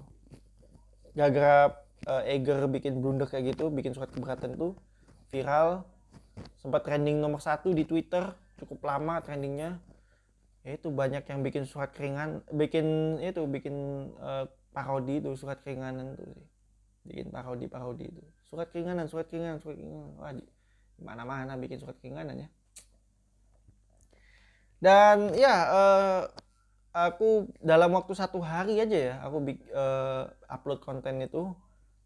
[1.16, 1.72] Gara-gara
[2.06, 4.76] uh, Eger bikin blunder kayak gitu bikin surat keberatan itu
[5.32, 5.88] viral.
[6.60, 8.28] Sempat trending nomor satu di Twitter
[8.60, 9.80] cukup lama trendingnya.
[10.68, 13.76] Ya itu banyak yang bikin surat keringan bikin itu bikin
[14.20, 16.46] uh, parodi itu surat keringanan tuh sih.
[17.08, 20.12] Bikin parodi parodi itu surat keringanan surat keringanan surat keringanan.
[20.20, 20.36] Wah
[20.98, 22.50] di mana mana bikin surat keringanan ya
[24.82, 26.22] dan ya uh,
[26.94, 29.38] aku dalam waktu satu hari aja ya aku
[29.74, 31.54] uh, upload konten itu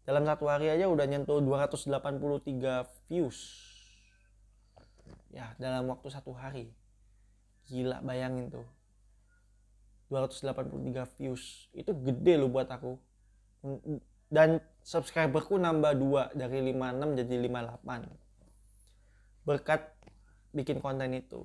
[0.02, 3.38] dalam satu hari aja udah nyentuh 283 views.
[5.30, 6.74] Ya dalam waktu satu hari.
[7.70, 8.66] Gila bayangin tuh.
[10.10, 11.70] 283 views.
[11.70, 12.98] Itu gede loh buat aku.
[14.26, 18.21] Dan subscriberku nambah 2 dari 56 jadi 58
[19.42, 19.90] berkat
[20.54, 21.42] bikin konten itu.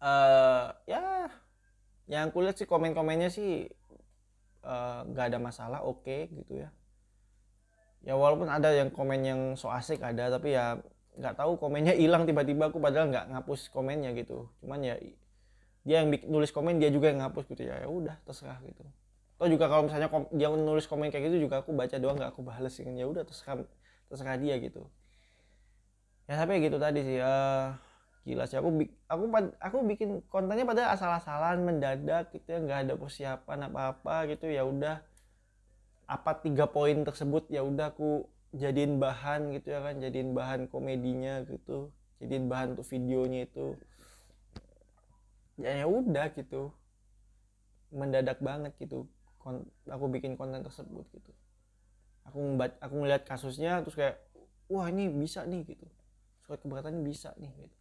[0.00, 1.28] Uh, ya
[2.08, 3.68] yang kulihat sih komen-komennya sih
[4.64, 6.68] uh, eh, gak ada masalah oke okay, gitu ya.
[8.00, 10.80] Ya walaupun ada yang komen yang so asik ada tapi ya
[11.20, 14.48] nggak tahu komennya hilang tiba-tiba aku padahal nggak ngapus komennya gitu.
[14.64, 14.96] Cuman ya
[15.84, 17.76] dia yang nulis komen dia juga yang ngapus gitu ya.
[17.84, 18.82] Ya udah terserah gitu.
[19.36, 22.40] Atau juga kalau misalnya dia nulis komen kayak gitu juga aku baca doang nggak aku
[22.40, 23.68] balas gitu ya udah terserah
[24.08, 24.88] terserah dia gitu
[26.30, 27.74] ya tapi gitu tadi sih uh,
[28.22, 28.62] gila sih.
[28.62, 28.70] Aku
[29.10, 29.24] aku
[29.58, 34.46] aku bikin kontennya pada asal-asalan mendadak gitu ya nggak ada persiapan apa-apa gitu.
[34.46, 35.02] Ya udah
[36.06, 41.46] apa tiga poin tersebut ya udah aku jadiin bahan gitu ya kan jadiin bahan komedinya
[41.46, 41.90] gitu
[42.22, 43.74] jadiin bahan untuk videonya itu.
[45.58, 46.70] Ya ya udah gitu.
[47.90, 49.10] Mendadak banget gitu
[49.42, 51.32] kon aku bikin konten tersebut gitu.
[52.30, 54.22] Aku membat aku ngeliat kasusnya terus kayak
[54.70, 55.90] wah ini bisa nih gitu
[56.50, 57.76] surat keberatan bisa nih gitu.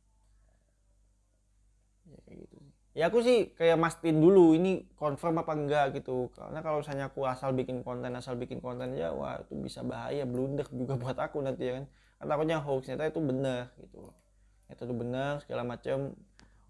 [2.13, 2.59] Ya kayak gitu
[2.97, 6.27] ya aku sih kayak mastiin dulu ini confirm apa enggak gitu.
[6.33, 10.25] Karena kalau misalnya aku asal bikin konten asal bikin konten ya wah itu bisa bahaya
[10.25, 11.85] blunder juga buat aku nanti ya kan.
[12.19, 14.11] Karena takutnya hoax ternyata itu benar gitu
[14.69, 16.13] itu tuh benar segala macam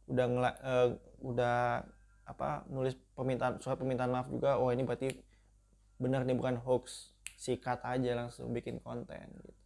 [0.08, 0.90] udah ngela, uh,
[1.20, 1.84] udah
[2.24, 5.12] apa nulis permintaan surat permintaan maaf juga oh ini berarti
[6.00, 7.16] benar nih bukan hoax.
[7.40, 9.64] Sikat aja langsung bikin konten gitu.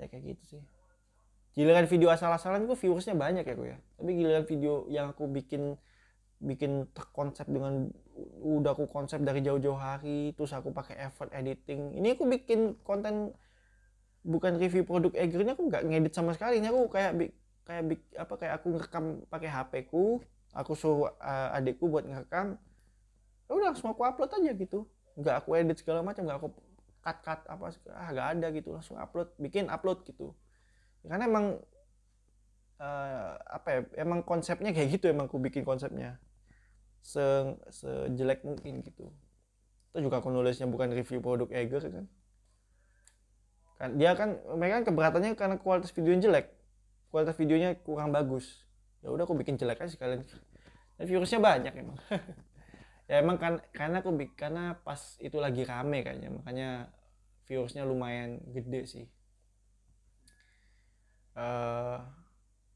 [0.00, 0.62] Ya kayak gitu sih
[1.54, 3.78] giliran video asal-asalan gue viewersnya banyak ya gue ya.
[3.98, 5.78] Tapi giliran video yang aku bikin
[6.42, 7.88] bikin terkonsep dengan
[8.42, 11.94] udah aku konsep dari jauh-jauh hari terus aku pakai effort editing.
[11.94, 13.32] Ini aku bikin konten
[14.26, 16.58] bukan review produk Eger aku nggak ngedit sama sekali.
[16.58, 17.12] Ini aku kayak
[17.64, 17.82] kayak
[18.18, 20.20] apa kayak aku ngerekam pakai HP ku
[20.52, 22.58] aku suruh uh, adikku buat ngerekam.
[23.46, 24.90] Ya udah langsung aku upload aja gitu.
[25.14, 26.48] Nggak aku edit segala macam nggak aku
[27.04, 30.32] cut cut apa ah nggak ada gitu langsung upload bikin upload gitu
[31.04, 31.46] karena emang
[32.80, 36.16] uh, apa ya emang konsepnya kayak gitu emang aku bikin konsepnya.
[37.04, 37.20] Se
[37.68, 39.12] sejelek mungkin gitu.
[39.92, 42.06] Itu juga aku nulisnya bukan review produk Eger kan.
[43.76, 46.46] Kan dia kan mereka kan keberatannya karena kualitas videonya jelek.
[47.12, 48.64] Kualitas videonya kurang bagus.
[49.04, 50.24] Ya udah aku bikin jelek aja sekalian
[50.94, 51.98] dan virusnya banyak emang.
[53.04, 56.32] Ya emang kan karena aku karena pas itu lagi rame kayaknya.
[56.40, 56.88] Makanya
[57.44, 59.04] virusnya lumayan gede sih
[61.34, 61.98] uh,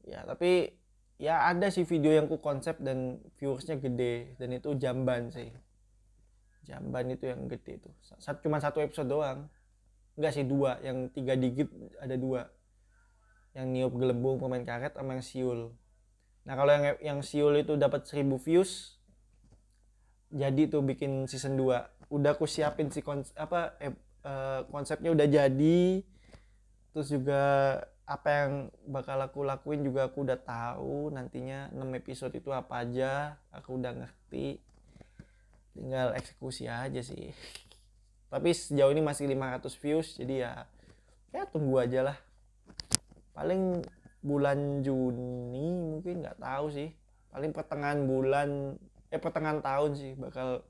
[0.07, 0.75] ya tapi
[1.19, 5.51] ya ada sih video yang ku konsep dan viewersnya gede dan itu jamban sih.
[6.67, 7.89] Jamban itu yang gede itu.
[8.21, 9.49] Satu cuma satu episode doang.
[10.19, 10.77] Enggak sih dua.
[10.85, 12.51] Yang tiga digit ada dua.
[13.57, 15.61] Yang niup gelembung pemain karet sama yang siul
[16.47, 18.97] nah kalau yang yang siul itu dapat seribu views
[20.33, 23.93] jadi tuh bikin season 2 udah aku siapin si kons apa eh,
[24.25, 25.81] uh, konsepnya udah jadi.
[26.89, 27.41] Terus juga
[28.09, 28.51] apa yang
[28.89, 33.93] bakal aku lakuin juga aku udah tahu nantinya 6 episode itu apa aja aku udah
[33.93, 34.57] ngerti.
[35.77, 37.29] Tinggal eksekusi aja sih.
[38.33, 40.53] Tapi sejauh ini masih 500 views jadi ya
[41.29, 42.17] ya tunggu aja lah.
[43.37, 43.85] Paling
[44.25, 46.89] bulan Juni mungkin nggak tahu sih.
[47.29, 48.73] Paling pertengahan bulan
[49.13, 50.65] eh pertengahan tahun sih bakal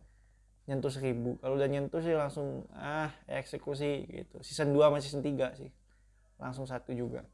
[0.67, 1.39] nyentuh seribu.
[1.39, 4.43] Kalau udah nyentuh sih langsung ah eksekusi gitu.
[4.43, 5.71] Season 2 sama season 3 sih
[6.39, 7.27] langsung satu juga.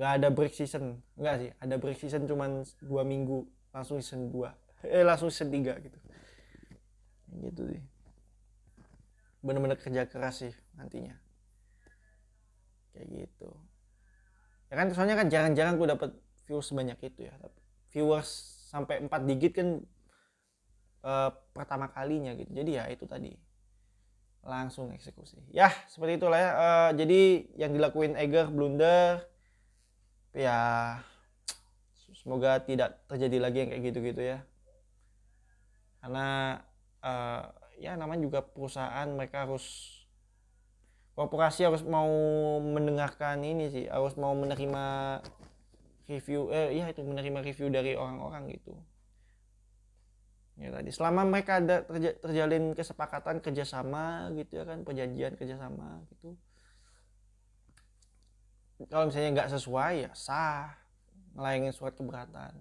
[0.00, 1.04] Nggak ada break season.
[1.14, 3.44] Enggak sih ada break season cuman dua minggu.
[3.76, 4.48] Langsung season 2
[4.84, 5.98] eh langsung season 3 gitu.
[7.40, 7.82] Gitu sih.
[9.40, 11.16] Bener-bener kerja keras sih nantinya.
[12.92, 13.50] Kayak gitu.
[14.72, 16.10] Ya kan soalnya kan jarang-jarang gue dapet
[16.48, 17.34] viewers sebanyak itu ya.
[17.92, 18.30] Viewers
[18.72, 19.68] sampai 4 digit kan
[21.06, 22.50] uh, pertama kalinya gitu.
[22.50, 23.32] Jadi ya itu tadi
[24.46, 25.42] langsung eksekusi.
[25.50, 26.50] Ya seperti itulah ya.
[26.54, 27.20] Uh, jadi
[27.58, 29.26] yang dilakuin Eger blunder
[30.32, 30.58] ya
[32.22, 34.38] semoga tidak terjadi lagi yang kayak gitu-gitu ya.
[36.00, 36.62] Karena
[37.02, 39.96] uh, ya namanya juga perusahaan mereka harus
[41.16, 42.08] korporasi harus mau
[42.60, 44.84] mendengarkan ini sih harus mau menerima
[46.06, 48.76] review eh ya itu menerima review dari orang-orang gitu
[50.56, 56.36] ya tadi selama mereka ada terja, terjalin kesepakatan kerjasama gitu ya kan perjanjian kerjasama gitu.
[58.84, 60.76] Kalau misalnya nggak sesuai ya sah.
[61.32, 62.52] Melayangin surat keberatan.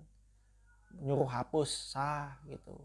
[1.04, 2.80] Nyuruh hapus sah gitu.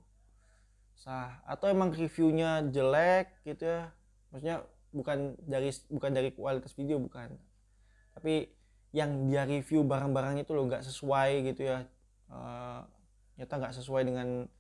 [0.99, 1.39] Sah.
[1.47, 3.95] Atau emang reviewnya jelek gitu ya.
[4.35, 7.31] Maksudnya bukan dari bukan dari kualitas video bukan.
[8.19, 8.51] Tapi
[8.91, 11.87] yang dia review barang-barang itu loh nggak sesuai gitu ya.
[12.31, 12.83] Uh,
[13.39, 14.51] nyata nggak sesuai dengan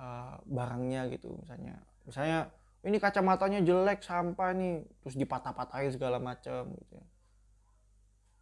[0.00, 1.76] uh, barangnya gitu misalnya.
[2.08, 2.48] Misalnya
[2.80, 4.80] ini kacamatanya jelek sampah nih.
[5.04, 7.06] Terus dipatah-patahin segala macam gitu ya.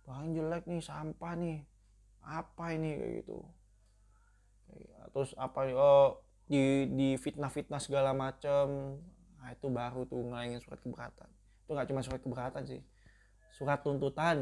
[0.07, 1.59] Barang jelek nih sampah nih.
[2.23, 2.95] Apa ini?
[2.95, 3.39] Kayak gitu.
[5.11, 8.97] Terus apa oh di di fitnah-fitnah segala macam
[9.39, 11.29] nah itu baru tuh ngelayangin surat keberatan.
[11.67, 12.81] Itu nggak cuma surat keberatan sih
[13.59, 14.39] surat tuntutan.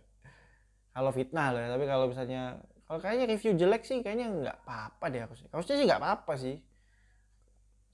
[0.94, 1.70] Kalau fitnah ya.
[1.70, 2.58] tapi kalau misalnya
[2.90, 6.58] kalau kayaknya review jelek sih kayaknya nggak apa-apa deh harusnya harusnya sih nggak apa-apa sih.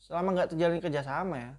[0.01, 1.53] Selama nggak terjalin kerjasama ya.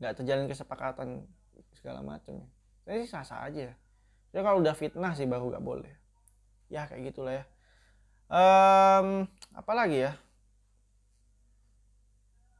[0.00, 1.28] Nggak terjalin kesepakatan
[1.76, 2.48] segala macam ya.
[3.04, 3.76] Sih sah-sah aja.
[4.32, 5.92] Ya kalau udah fitnah sih baru nggak boleh.
[6.72, 7.44] Ya kayak gitulah ya.
[8.32, 10.16] Um, apa lagi ya?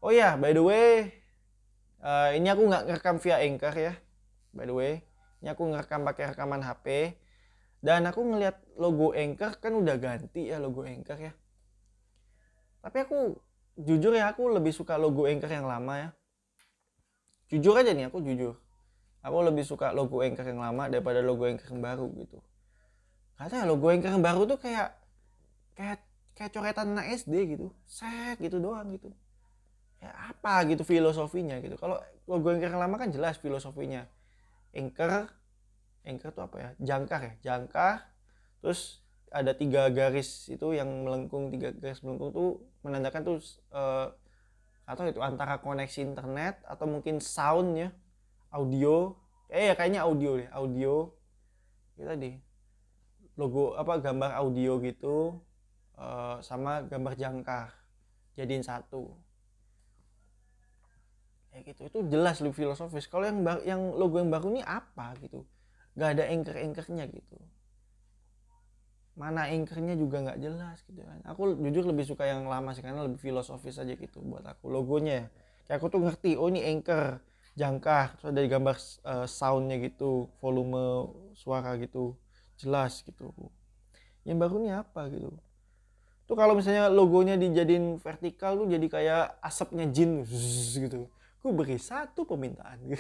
[0.04, 1.16] Oh ya by the way
[2.04, 3.96] uh, ini aku nggak ngerekam via anchor ya.
[4.52, 5.00] By the way
[5.40, 7.16] ini aku ngerekam pakai rekaman HP
[7.80, 11.32] dan aku ngelihat logo anchor kan udah ganti ya logo anchor ya.
[12.80, 13.40] Tapi aku
[13.80, 16.10] jujur ya aku lebih suka logo anchor yang lama ya.
[17.48, 18.60] Jujur aja nih aku jujur.
[19.24, 22.38] Aku lebih suka logo anchor yang lama daripada logo anchor yang baru gitu.
[23.40, 24.96] Katanya logo anchor yang baru tuh kayak
[25.72, 26.04] kayak
[26.36, 27.72] kayak coretan anak SD gitu.
[27.88, 29.08] Set gitu doang gitu.
[30.04, 31.80] Ya apa gitu filosofinya gitu.
[31.80, 31.96] Kalau
[32.28, 34.04] logo anchor yang lama kan jelas filosofinya.
[34.76, 35.39] Anchor
[36.04, 36.70] anchor itu apa ya?
[36.80, 37.32] Jangkar ya?
[37.44, 38.08] Jangkar.
[38.60, 42.50] Terus ada tiga garis itu yang melengkung tiga garis melengkung tuh
[42.82, 43.38] menandakan tuh
[43.70, 44.10] uh,
[44.90, 47.88] atau itu antara koneksi internet atau mungkin sound ya
[48.50, 49.14] audio.
[49.50, 50.94] Eh ya kayaknya audio deh audio.
[51.94, 52.32] Itu tadi.
[53.38, 55.38] Logo apa gambar audio gitu
[55.94, 57.70] uh, sama gambar jangkar.
[58.34, 59.14] Jadiin satu.
[61.54, 61.86] Ya gitu.
[61.86, 63.06] Itu jelas lebih filosofis.
[63.06, 65.46] Kalau yang yang logo yang baru ini apa gitu
[65.94, 67.36] nggak ada anchornya gitu.
[69.18, 71.18] Mana anchornya juga nggak jelas gitu kan.
[71.28, 75.28] Aku jujur lebih suka yang lama sih karena lebih filosofis aja gitu buat aku logonya.
[75.66, 77.20] Kayak aku tuh ngerti oh ini anchor
[77.58, 82.14] jangka terus ada gambar uh, soundnya gitu volume suara gitu
[82.56, 83.34] jelas gitu.
[84.24, 85.34] Yang baru ini apa gitu?
[86.30, 90.22] Tuh kalau misalnya logonya dijadiin vertikal tuh jadi kayak asapnya jin
[90.78, 91.10] gitu.
[91.40, 92.78] Gue beri satu permintaan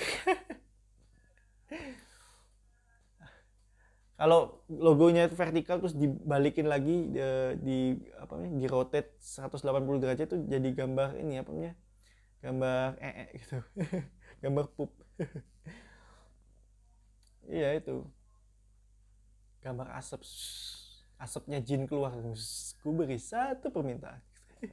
[4.20, 7.24] kalau logonya itu vertikal terus dibalikin lagi di,
[7.64, 7.78] di
[8.20, 11.74] apa namanya di rotate 180 derajat itu jadi gambar ini apa namanya
[12.44, 13.56] gambar ee -e gitu.
[14.44, 14.92] Gambar pup.
[17.50, 18.06] Iya itu.
[19.64, 20.22] Gambar asap.
[21.18, 22.14] Asapnya jin keluar.
[22.14, 24.22] Gue beri satu permintaan.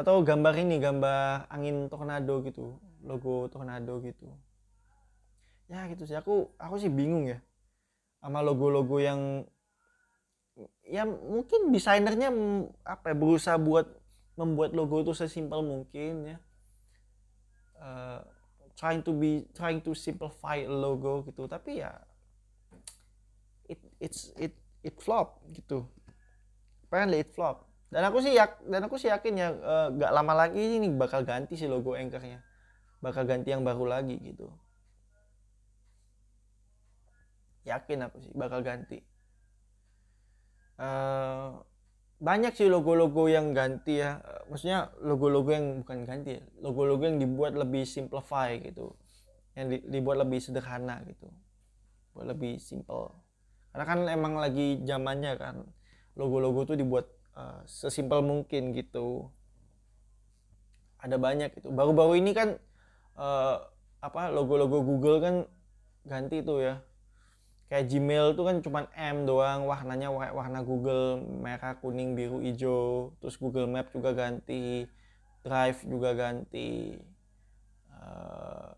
[0.00, 2.82] Atau gambar ini gambar angin tornado gitu.
[3.06, 4.26] Logo tornado gitu
[5.68, 6.16] ya gitu sih.
[6.16, 7.40] Aku aku sih bingung ya
[8.24, 9.44] sama logo-logo yang
[10.86, 12.32] ya mungkin desainernya
[12.86, 13.84] apa ya, berusaha buat
[14.34, 16.38] membuat logo itu sesimpel mungkin ya.
[17.76, 18.20] Uh,
[18.74, 21.44] trying to be trying to simplify logo gitu.
[21.44, 21.92] Tapi ya
[23.68, 25.84] it it's it it flop gitu.
[26.88, 27.68] Apparently it flop.
[27.92, 31.22] Dan aku sih yak dan aku sih yakin ya uh, gak lama lagi ini bakal
[31.22, 32.42] ganti sih logo anchornya.
[33.04, 34.48] Bakal ganti yang baru lagi gitu
[37.64, 39.00] yakin aku sih bakal ganti.
[40.74, 41.60] Uh,
[42.20, 44.20] banyak sih logo-logo yang ganti ya.
[44.48, 48.92] Maksudnya logo-logo yang bukan ganti ya logo-logo yang dibuat lebih simplify gitu.
[49.56, 51.28] Yang di, dibuat lebih sederhana gitu.
[52.12, 53.10] Buat lebih simple.
[53.74, 55.56] Karena kan emang lagi zamannya kan
[56.14, 59.28] logo-logo tuh dibuat uh, sesimpel mungkin gitu.
[61.02, 62.56] Ada banyak itu baru-baru ini kan
[63.18, 63.56] uh,
[64.00, 65.34] apa logo-logo Google kan
[66.04, 66.76] ganti tuh ya
[67.74, 73.10] kayak Gmail tuh kan cuma M doang warnanya warna Google merah kuning biru hijau.
[73.18, 74.86] Terus Google Map juga ganti
[75.42, 76.94] Drive juga ganti
[77.90, 78.70] uh,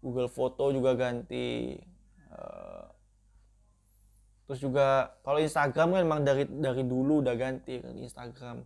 [0.00, 1.76] Google Foto juga ganti
[2.32, 2.88] uh,
[4.48, 8.64] terus juga kalau Instagram kan emang dari dari dulu udah ganti kan Instagram.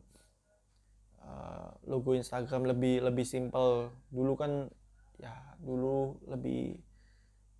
[1.19, 3.91] Uh, logo Instagram lebih lebih simple.
[4.15, 4.71] Dulu kan
[5.19, 6.79] ya dulu lebih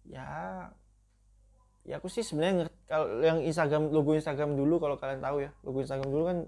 [0.07, 0.71] ya
[1.89, 5.51] ya aku sih sebenarnya kalau yang Instagram logo Instagram dulu kalau kalian tahu ya.
[5.65, 6.39] Logo Instagram dulu kan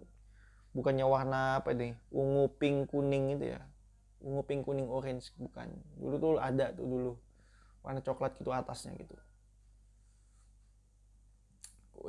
[0.76, 3.64] bukannya warna apa nih ungu pink kuning itu ya.
[4.20, 5.72] Ungu pink kuning orange bukan.
[5.96, 7.12] Dulu tuh ada tuh dulu.
[7.80, 9.16] Warna coklat gitu atasnya gitu.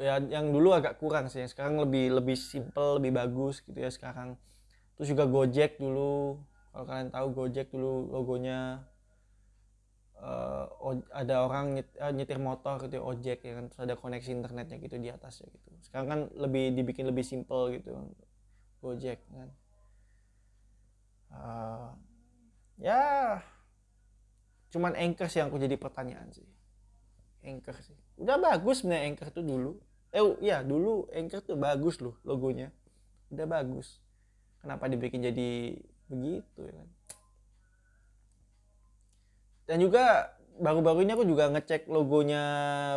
[0.03, 1.47] Ya yang dulu agak kurang sih.
[1.47, 4.35] Sekarang lebih lebih simple lebih bagus gitu ya sekarang.
[4.99, 6.35] Terus juga Gojek dulu.
[6.75, 8.90] Kalau kalian tahu Gojek dulu logonya
[10.21, 10.65] uh,
[11.11, 13.67] ada orang nyet, uh, nyetir motor gitu ojek ya kan.
[13.67, 15.69] Terus ada koneksi internetnya gitu di atasnya gitu.
[15.81, 17.91] Sekarang kan lebih dibikin lebih simple gitu
[18.81, 19.49] Gojek kan.
[21.31, 21.89] Uh,
[22.81, 23.01] ya
[24.71, 26.47] cuman anchor sih yang aku jadi pertanyaan sih.
[27.41, 27.97] Anchor sih.
[28.21, 29.71] Udah bagus sebenarnya anchor tuh dulu.
[30.11, 32.73] Eh ya dulu anchor tuh bagus loh logonya.
[33.33, 34.01] Udah bagus.
[34.61, 35.77] Kenapa dibikin jadi
[36.11, 36.89] begitu ya kan
[39.71, 42.43] dan juga baru-baru ini aku juga ngecek logonya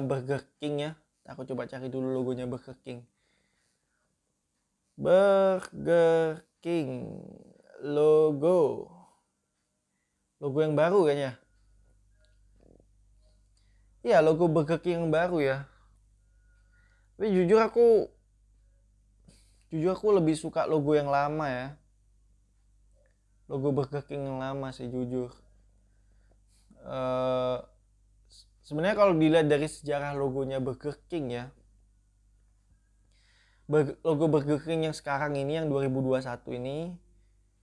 [0.03, 0.91] Burger King ya
[1.31, 3.07] aku coba cari dulu logonya Burger King
[4.99, 7.15] Burger King
[7.79, 8.91] logo
[10.43, 11.39] logo yang baru kayaknya
[14.05, 15.59] Iya logo Burger King yang baru ya.
[17.17, 18.13] Tapi jujur aku
[19.73, 21.67] jujur aku lebih suka logo yang lama ya.
[23.49, 25.33] Logo Burger King yang lama sih jujur.
[26.85, 27.65] Uh,
[28.65, 31.53] Sebenarnya kalau dilihat dari sejarah logonya Burger King ya.
[33.69, 36.25] Logo Burger King yang sekarang ini yang 2021
[36.57, 36.97] ini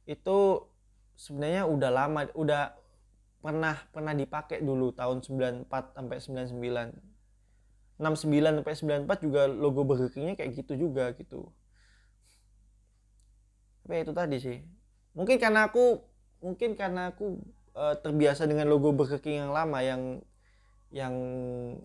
[0.06, 0.38] itu
[1.18, 2.74] sebenarnya udah lama udah
[3.42, 6.18] pernah pernah dipakai dulu tahun 94 sampai
[6.58, 11.50] 99 69 sampai 94 juga logo Burger King-nya kayak gitu juga gitu
[13.86, 14.58] tapi itu tadi sih
[15.14, 16.02] mungkin karena aku
[16.42, 17.38] mungkin karena aku
[17.76, 20.02] uh, terbiasa dengan logo Burger King yang lama yang
[20.92, 21.16] yang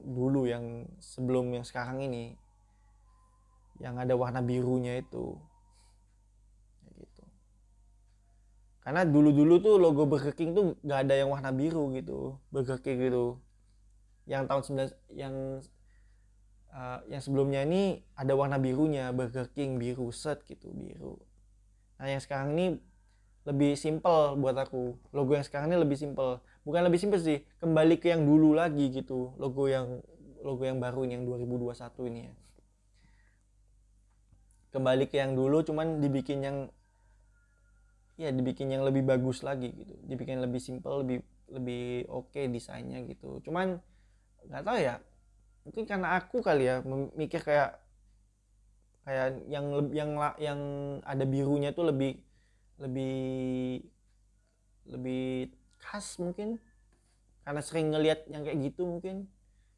[0.02, 2.34] dulu yang sebelum yang sekarang ini.
[3.78, 5.36] Yang ada warna birunya itu.
[8.86, 12.38] Karena dulu-dulu tuh logo Burger King tuh gak ada yang warna biru gitu.
[12.54, 13.42] Burger King gitu.
[14.30, 14.62] Yang tahun
[15.10, 15.34] 9 yang
[16.70, 19.10] uh, yang sebelumnya ini ada warna birunya.
[19.10, 21.18] Burger King biru set gitu biru.
[21.98, 22.78] Nah yang sekarang ini
[23.46, 24.98] lebih simple buat aku.
[25.14, 26.42] Logo yang sekarang ini lebih simple.
[26.66, 29.38] Bukan lebih simple sih kembali ke yang dulu lagi gitu.
[29.38, 30.02] Logo yang
[30.42, 32.34] logo yang baru ini yang 2021 ini ya.
[34.74, 36.58] Kembali ke yang dulu cuman dibikin yang
[38.18, 39.94] ya dibikin yang lebih bagus lagi gitu.
[40.02, 43.38] Dibikin lebih simple lebih lebih oke okay desainnya gitu.
[43.46, 43.78] Cuman
[44.50, 44.98] nggak tahu ya.
[45.62, 46.82] Mungkin karena aku kali ya
[47.14, 47.78] mikir kayak
[49.06, 50.10] kayak yang yang
[50.42, 50.60] yang
[51.06, 52.25] ada birunya tuh lebih
[52.80, 53.82] lebih
[54.86, 55.50] lebih
[55.82, 56.60] khas mungkin.
[57.46, 59.30] Karena sering ngelihat yang kayak gitu mungkin.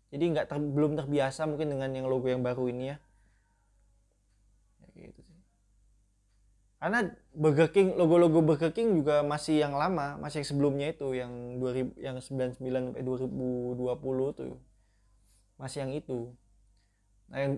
[0.09, 2.97] Jadi nggak ter, belum terbiasa mungkin dengan yang logo yang baru ini ya,
[4.97, 5.41] ya gitu sih.
[6.81, 11.61] Karena Burger King logo-logo Burger King juga masih yang lama masih yang sebelumnya itu yang
[11.61, 12.57] 2000 yang 99
[12.89, 14.57] sampai 2020 tuh.
[15.61, 16.33] Masih yang itu.
[17.29, 17.53] Nah yang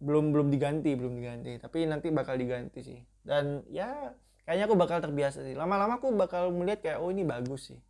[0.00, 1.60] belum belum diganti belum diganti.
[1.60, 2.98] Tapi nanti bakal diganti sih.
[3.20, 5.54] Dan ya kayaknya aku bakal terbiasa sih.
[5.56, 7.80] Lama-lama aku bakal melihat kayak oh ini bagus sih.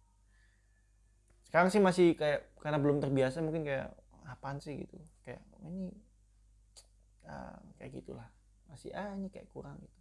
[1.47, 3.91] Sekarang sih masih kayak karena belum terbiasa mungkin kayak
[4.27, 4.99] apaan sih gitu.
[5.27, 5.91] Kayak oh, ini
[7.31, 8.29] ah, kayak gitulah.
[8.71, 9.99] Masih ah ini kayak kurang gitu.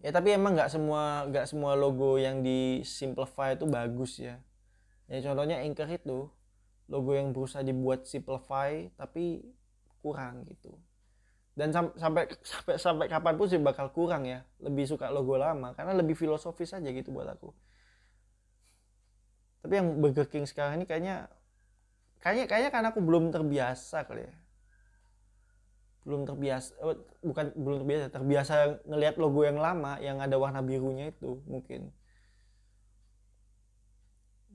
[0.00, 4.40] Ya tapi emang nggak semua nggak semua logo yang di simplify itu bagus ya.
[5.10, 6.32] Ya contohnya Anchor itu
[6.90, 9.46] logo yang berusaha dibuat simplify tapi
[10.02, 10.74] kurang gitu
[11.58, 14.46] dan sam sampai sampai sampai kapan pun sih bakal kurang ya.
[14.62, 17.50] Lebih suka logo lama karena lebih filosofis aja gitu buat aku.
[19.60, 21.28] Tapi yang Burger King sekarang ini kayaknya
[22.20, 24.34] kayaknya kayaknya karena aku belum terbiasa kali ya.
[26.06, 28.52] Belum terbiasa oh, bukan belum terbiasa terbiasa
[28.88, 31.92] ngelihat logo yang lama yang ada warna birunya itu mungkin.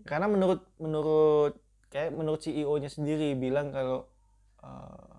[0.06, 1.54] Karena menurut menurut
[1.94, 4.10] kayak menurut CEO-nya sendiri bilang kalau
[4.66, 5.15] uh,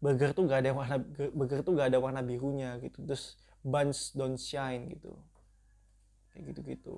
[0.00, 0.96] burger tuh gak ada warna
[1.36, 3.04] burger tuh gak ada warna birunya gitu.
[3.04, 5.12] Terus buns don't shine gitu.
[6.32, 6.94] Kayak gitu gitu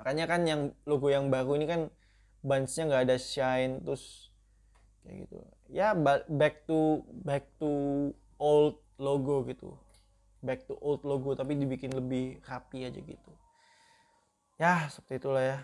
[0.00, 1.92] makanya kan yang logo yang baru ini kan
[2.40, 4.32] bunsnya nggak ada shine terus
[5.04, 5.36] kayak gitu.
[5.68, 7.68] Ya back to back to
[8.40, 9.76] old logo gitu.
[10.40, 13.32] Back to old logo tapi dibikin lebih rapi aja gitu.
[14.56, 15.58] Ya seperti itulah ya.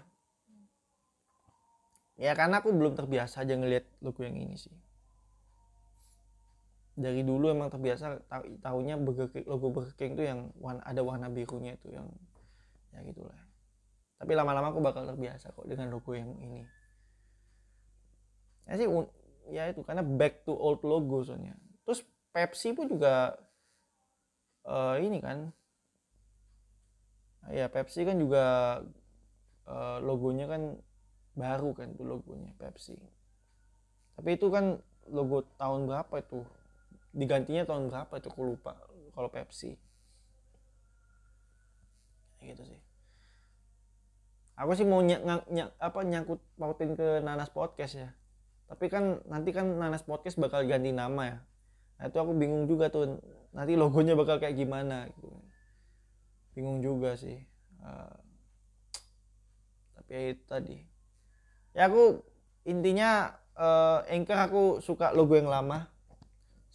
[2.20, 4.72] Ya karena aku belum terbiasa aja ngelihat logo yang ini sih
[6.96, 8.24] dari dulu emang terbiasa
[8.64, 12.08] tahunya Burger King, logo Burger King itu yang warna, ada warna birunya itu yang
[12.96, 13.36] ya gitulah.
[14.16, 16.64] Tapi lama-lama aku bakal terbiasa kok dengan logo yang ini.
[18.64, 18.88] Ya sih
[19.52, 21.52] ya itu karena back to old logo soalnya.
[21.84, 22.00] Terus
[22.32, 23.36] Pepsi pun juga
[24.64, 25.52] uh, ini kan.
[27.52, 28.80] Ya Pepsi kan juga
[29.68, 30.80] uh, logonya kan
[31.36, 32.96] baru kan itu logonya Pepsi.
[34.16, 34.80] Tapi itu kan
[35.12, 36.40] logo tahun berapa itu
[37.16, 38.28] digantinya tahun berapa itu?
[38.28, 38.76] Aku lupa.
[39.16, 39.72] Kalau Pepsi.
[42.44, 42.80] Gitu sih.
[44.56, 45.16] Aku sih mau ny
[45.52, 48.08] ny apa nyangkut pautin ke Nanas Podcast ya.
[48.68, 51.38] Tapi kan nanti kan Nanas Podcast bakal ganti nama ya.
[51.96, 53.20] Nah, itu aku bingung juga tuh
[53.56, 55.32] nanti logonya bakal kayak gimana gitu.
[56.52, 57.40] Bingung juga sih.
[57.80, 58.16] Uh,
[59.96, 60.76] tapi ya itu tadi.
[61.76, 62.20] Ya aku
[62.64, 65.88] intinya uh, Anchor aku suka logo yang lama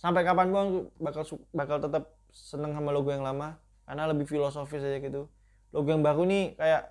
[0.02, 1.22] sampai kapan pun bakal
[1.54, 3.62] bakal tetap seneng sama logo yang lama?
[3.86, 5.30] Karena lebih filosofis aja gitu.
[5.70, 6.90] Logo yang baru nih kayak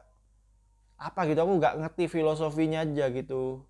[0.94, 1.42] apa gitu?
[1.42, 3.66] Aku nggak ngerti filosofinya aja gitu.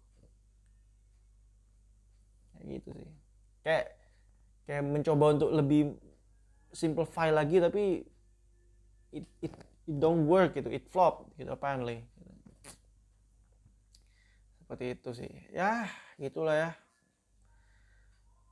[2.53, 3.11] Kayak gitu sih.
[3.64, 3.84] Kayak
[4.68, 5.97] kayak mencoba untuk lebih
[6.70, 8.05] simplify lagi tapi
[9.16, 9.55] it, it,
[9.88, 10.68] it don't work gitu.
[10.68, 12.05] It flop gitu apparently.
[14.61, 15.32] Seperti itu sih.
[15.49, 15.88] Ya
[16.20, 16.70] gitulah ya.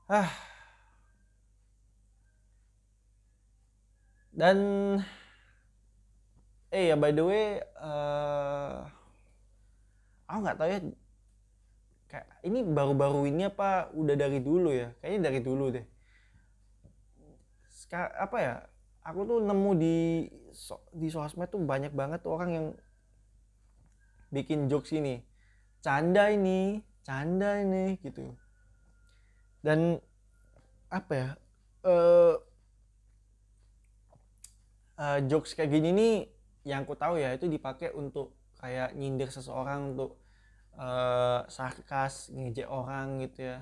[0.08, 0.47] Ah
[4.38, 4.56] dan
[6.70, 8.86] eh ya by the way uh,
[10.30, 10.78] aku nggak tahu ya
[12.08, 14.96] kayak ini baru-baru ini apa udah dari dulu ya?
[15.00, 15.84] Kayaknya dari dulu deh.
[17.68, 18.54] Sekarang, apa ya
[19.04, 19.96] aku tuh nemu di
[20.52, 22.66] so, di sosmed tuh banyak banget tuh orang yang
[24.32, 25.20] bikin jokes ini.
[25.84, 28.32] Canda ini canda ini gitu.
[29.60, 30.00] Dan
[30.88, 31.28] apa ya
[31.84, 32.40] uh,
[34.98, 36.14] uh, jokes kayak gini nih
[36.66, 40.18] yang ku tahu ya itu dipakai untuk kayak nyindir seseorang untuk
[40.74, 43.58] uh, sarkas ngejek orang gitu ya.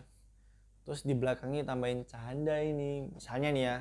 [0.82, 3.06] Terus di belakangnya tambahin canda ini.
[3.12, 3.76] Misalnya nih ya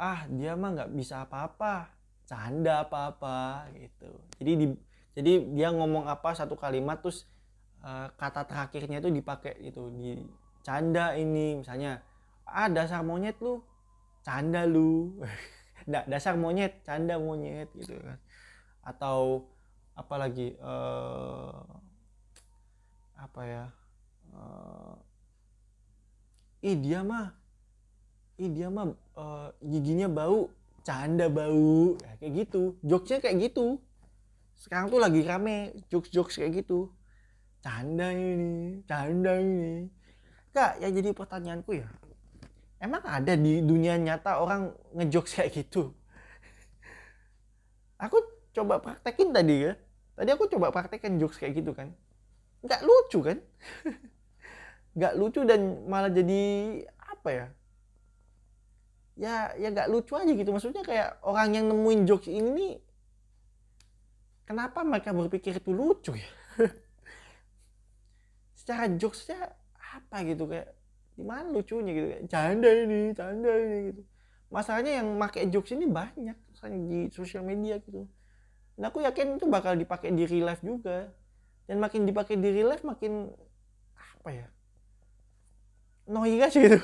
[0.00, 1.94] ah dia mah nggak bisa apa-apa.
[2.26, 4.10] Canda apa-apa gitu.
[4.42, 4.66] Jadi di
[5.14, 7.26] jadi dia ngomong apa satu kalimat terus
[7.82, 9.90] uh, kata terakhirnya itu dipakai gitu.
[9.94, 10.18] Di
[10.60, 12.02] canda ini misalnya
[12.44, 13.62] ah dasar monyet lu
[14.20, 15.16] canda lu
[15.90, 18.18] da dasar monyet canda monyet gitu kan.
[18.86, 19.50] Atau
[19.98, 21.66] apalagi uh,
[23.18, 23.64] apa ya
[24.32, 24.94] uh,
[26.64, 27.34] ih dia mah
[28.40, 30.48] ih dia mah uh, giginya bau
[30.86, 31.98] canda bau.
[32.00, 32.62] Ya, kayak gitu.
[32.86, 33.82] Jokesnya kayak gitu.
[34.56, 36.88] Sekarang tuh lagi rame jokes jokes kayak gitu.
[37.60, 39.90] Canda ini canda ini.
[40.50, 41.86] Kak yang jadi pertanyaanku ya
[42.80, 45.92] emang ada di dunia nyata orang ngejokes kayak gitu?
[48.00, 48.16] Aku
[48.56, 49.72] coba praktekin tadi ya.
[50.16, 51.92] Tadi aku coba praktekin jokes kayak gitu kan.
[52.64, 53.38] Nggak lucu kan?
[54.96, 56.42] Nggak lucu dan malah jadi
[56.98, 57.46] apa ya?
[59.20, 60.50] Ya ya nggak lucu aja gitu.
[60.50, 62.80] Maksudnya kayak orang yang nemuin jokes ini
[64.48, 66.30] kenapa mereka berpikir itu lucu ya?
[68.58, 70.48] Secara jokesnya apa gitu?
[70.48, 70.74] Kayak
[71.20, 72.06] di mana lucunya gitu?
[72.32, 74.02] Canda ini canda ini gitu.
[74.48, 76.36] Masalahnya yang pakai jokes ini banyak
[76.88, 78.08] di sosial media gitu.
[78.74, 81.12] Dan aku yakin itu bakal dipakai di real life juga.
[81.68, 83.28] Dan makin dipakai di real life makin
[83.94, 84.46] apa ya
[86.10, 86.80] annoying aja gitu.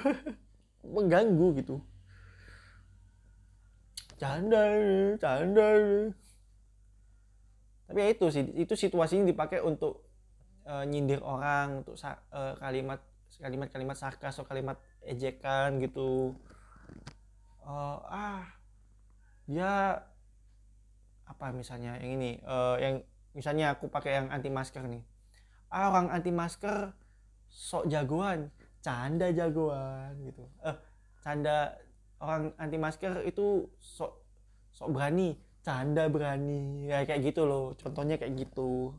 [0.94, 1.76] Mengganggu gitu.
[4.20, 6.14] Canda ini canda ini.
[7.90, 10.06] Tapi ya itu sih itu situasinya dipakai untuk
[10.66, 13.02] uh, nyindir orang untuk uh, kalimat
[13.40, 16.32] kalimat-kalimat sarkas atau kalimat ejekan gitu.
[17.66, 18.46] Uh, ah
[19.46, 20.02] dia
[21.26, 22.38] apa misalnya yang ini?
[22.46, 22.94] Uh, yang
[23.34, 25.02] misalnya aku pakai yang anti masker nih.
[25.68, 26.94] Ah orang anti masker
[27.50, 28.48] sok jagoan
[28.80, 30.46] canda jagoan gitu.
[30.62, 30.76] Eh
[31.20, 31.74] canda
[32.22, 34.22] orang anti masker itu sok
[34.70, 35.34] sok berani
[35.66, 37.74] canda berani ya kayak gitu loh.
[37.74, 38.94] Contohnya kayak gitu.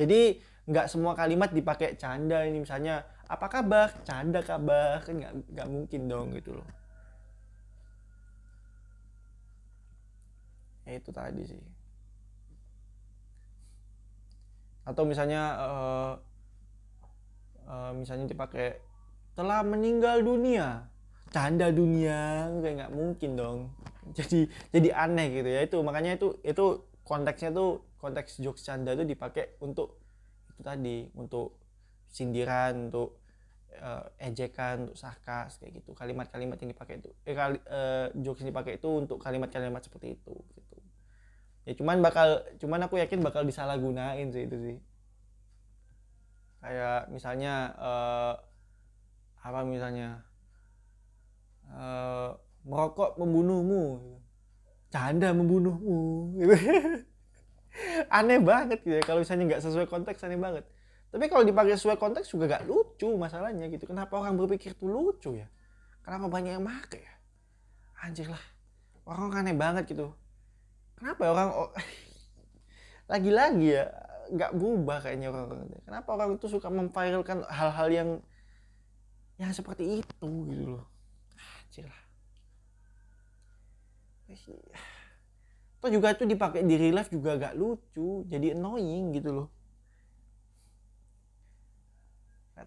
[0.00, 2.64] Jadi nggak semua kalimat dipakai canda ini.
[2.64, 3.88] Misalnya apa kabar?
[4.08, 5.04] Canda kabar.
[5.04, 6.68] Kan nggak nggak mungkin dong gitu loh.
[10.88, 11.62] Ya itu tadi sih.
[14.88, 16.12] Atau misalnya uh,
[17.68, 18.80] uh, misalnya dipakai
[19.36, 20.88] telah meninggal dunia.
[21.28, 22.48] Canda dunia.
[22.64, 23.58] Kayak nggak mungkin dong.
[24.16, 25.60] Jadi jadi aneh gitu ya.
[25.68, 29.98] Itu makanya itu itu konteksnya tuh konteks jokes canda itu dipakai untuk
[30.54, 31.58] itu tadi untuk
[32.08, 33.17] sindiran untuk
[33.78, 35.92] uh, ejekan untuk sarkas kayak gitu.
[35.92, 40.34] Kalimat-kalimat yang dipakai itu eh, kali, uh, jokes yang dipakai itu untuk kalimat-kalimat seperti itu
[40.56, 40.76] gitu.
[41.68, 44.76] Ya cuman bakal cuman aku yakin bakal disalahgunain sih itu sih.
[46.64, 48.34] Kayak misalnya uh,
[49.44, 50.24] apa misalnya?
[51.68, 52.32] Uh,
[52.64, 54.16] merokok membunuhmu.
[54.88, 56.56] Canda membunuhmu gitu.
[58.18, 60.64] aneh banget gitu ya kalau misalnya nggak sesuai konteks aneh banget
[61.08, 63.88] tapi kalau dipakai sesuai konteks juga gak lucu masalahnya gitu.
[63.88, 65.48] Kenapa orang berpikir itu lucu ya?
[66.04, 67.12] Kenapa banyak yang make ya?
[68.04, 68.44] Anjir lah.
[69.08, 70.12] Orang aneh banget gitu.
[71.00, 71.48] Kenapa ya orang
[73.12, 73.88] lagi-lagi ya
[74.28, 78.10] nggak berubah kayaknya orang kenapa orang itu suka memviralkan hal-hal yang
[79.40, 80.84] yang seperti itu gitu loh.
[81.64, 82.02] Anjir lah.
[85.80, 89.48] Atau juga itu dipakai di real life juga gak lucu jadi annoying gitu loh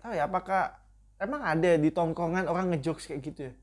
[0.02, 0.82] tahu ya apakah
[1.22, 3.54] emang ada di tongkongan orang ngejokes kayak gitu ya?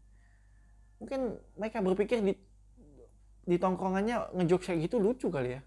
[1.02, 1.20] Mungkin
[1.58, 2.34] mereka berpikir di
[3.48, 5.60] di tongkongannya ngejokes kayak gitu lucu kali ya.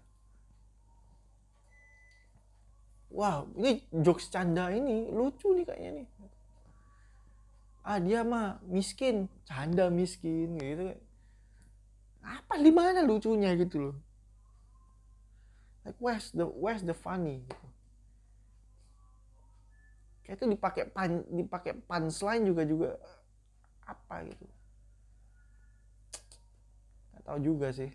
[3.12, 6.06] Wah ini jokes canda ini lucu nih kayaknya nih.
[7.84, 10.96] Ah dia mah miskin canda miskin gitu.
[12.24, 13.96] Apa di mana lucunya gitu loh?
[15.84, 17.71] Like where's the where's the funny gitu
[20.22, 22.90] kayak itu dipakai pan dipakai punchline juga juga
[23.86, 24.46] apa gitu.
[27.12, 27.90] Nggak tahu juga sih.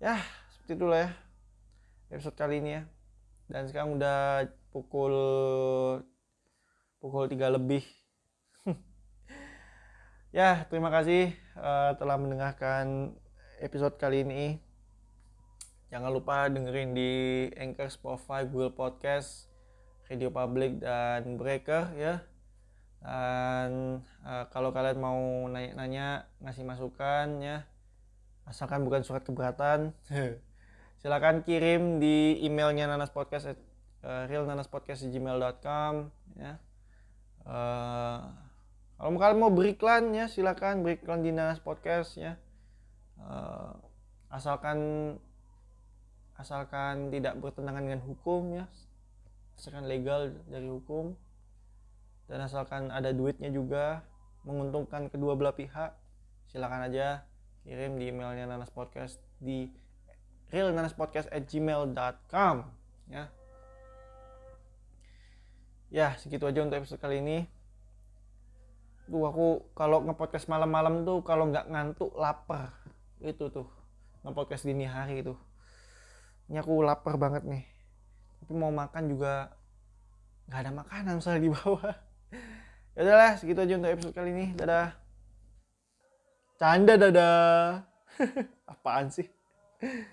[0.00, 0.20] Ya
[0.52, 1.10] seperti itulah ya
[2.12, 2.82] episode kali ini ya.
[3.48, 5.14] Dan sekarang udah pukul
[6.98, 7.84] pukul tiga lebih.
[10.34, 13.14] Ya terima kasih uh, telah mendengarkan
[13.62, 14.58] episode kali ini.
[15.94, 17.12] Jangan lupa dengerin di
[17.54, 19.46] Anchor, Spotify, Google Podcast,
[20.08, 22.20] Radio Public dan Breaker ya.
[23.04, 27.68] Dan uh, kalau kalian mau nanya-nanya ngasih masukan ya.
[28.44, 29.92] Asalkan bukan surat keberatan.
[31.00, 33.56] Silakan kirim di emailnya nanaspodcast
[34.04, 35.92] uh, realnanaspodcast@gmail.com
[36.40, 36.56] ya.
[37.44, 38.24] Uh,
[38.96, 42.40] kalau kalian mau beriklan ya silakan beriklan di Nanas Podcast ya.
[43.20, 43.76] Uh,
[44.32, 44.78] asalkan
[46.40, 48.64] asalkan tidak bertentangan dengan hukum ya
[49.58, 51.14] asalkan legal dari hukum
[52.26, 54.02] dan asalkan ada duitnya juga
[54.44, 55.94] menguntungkan kedua belah pihak
[56.48, 57.24] silakan aja
[57.64, 59.72] kirim di emailnya Nanas Podcast di
[60.52, 62.56] realnanaspodcast@gmail.com
[63.08, 63.32] ya.
[65.94, 67.48] Ya segitu aja untuk episode kali ini.
[69.08, 72.72] Tuh aku kalau ngepodcast malam-malam tuh kalau nggak ngantuk lapar.
[73.20, 73.66] Itu tuh
[74.24, 75.38] ngepodcast dini hari tuh.
[76.52, 77.73] Ini aku lapar banget nih
[78.44, 79.56] tapi mau makan juga
[80.52, 81.96] nggak ada makanan soalnya di bawah.
[82.94, 84.46] Ya udahlah segitu aja untuk episode kali ini.
[84.54, 84.94] Dadah.
[86.62, 87.82] Canda dadah.
[88.70, 89.26] Apaan sih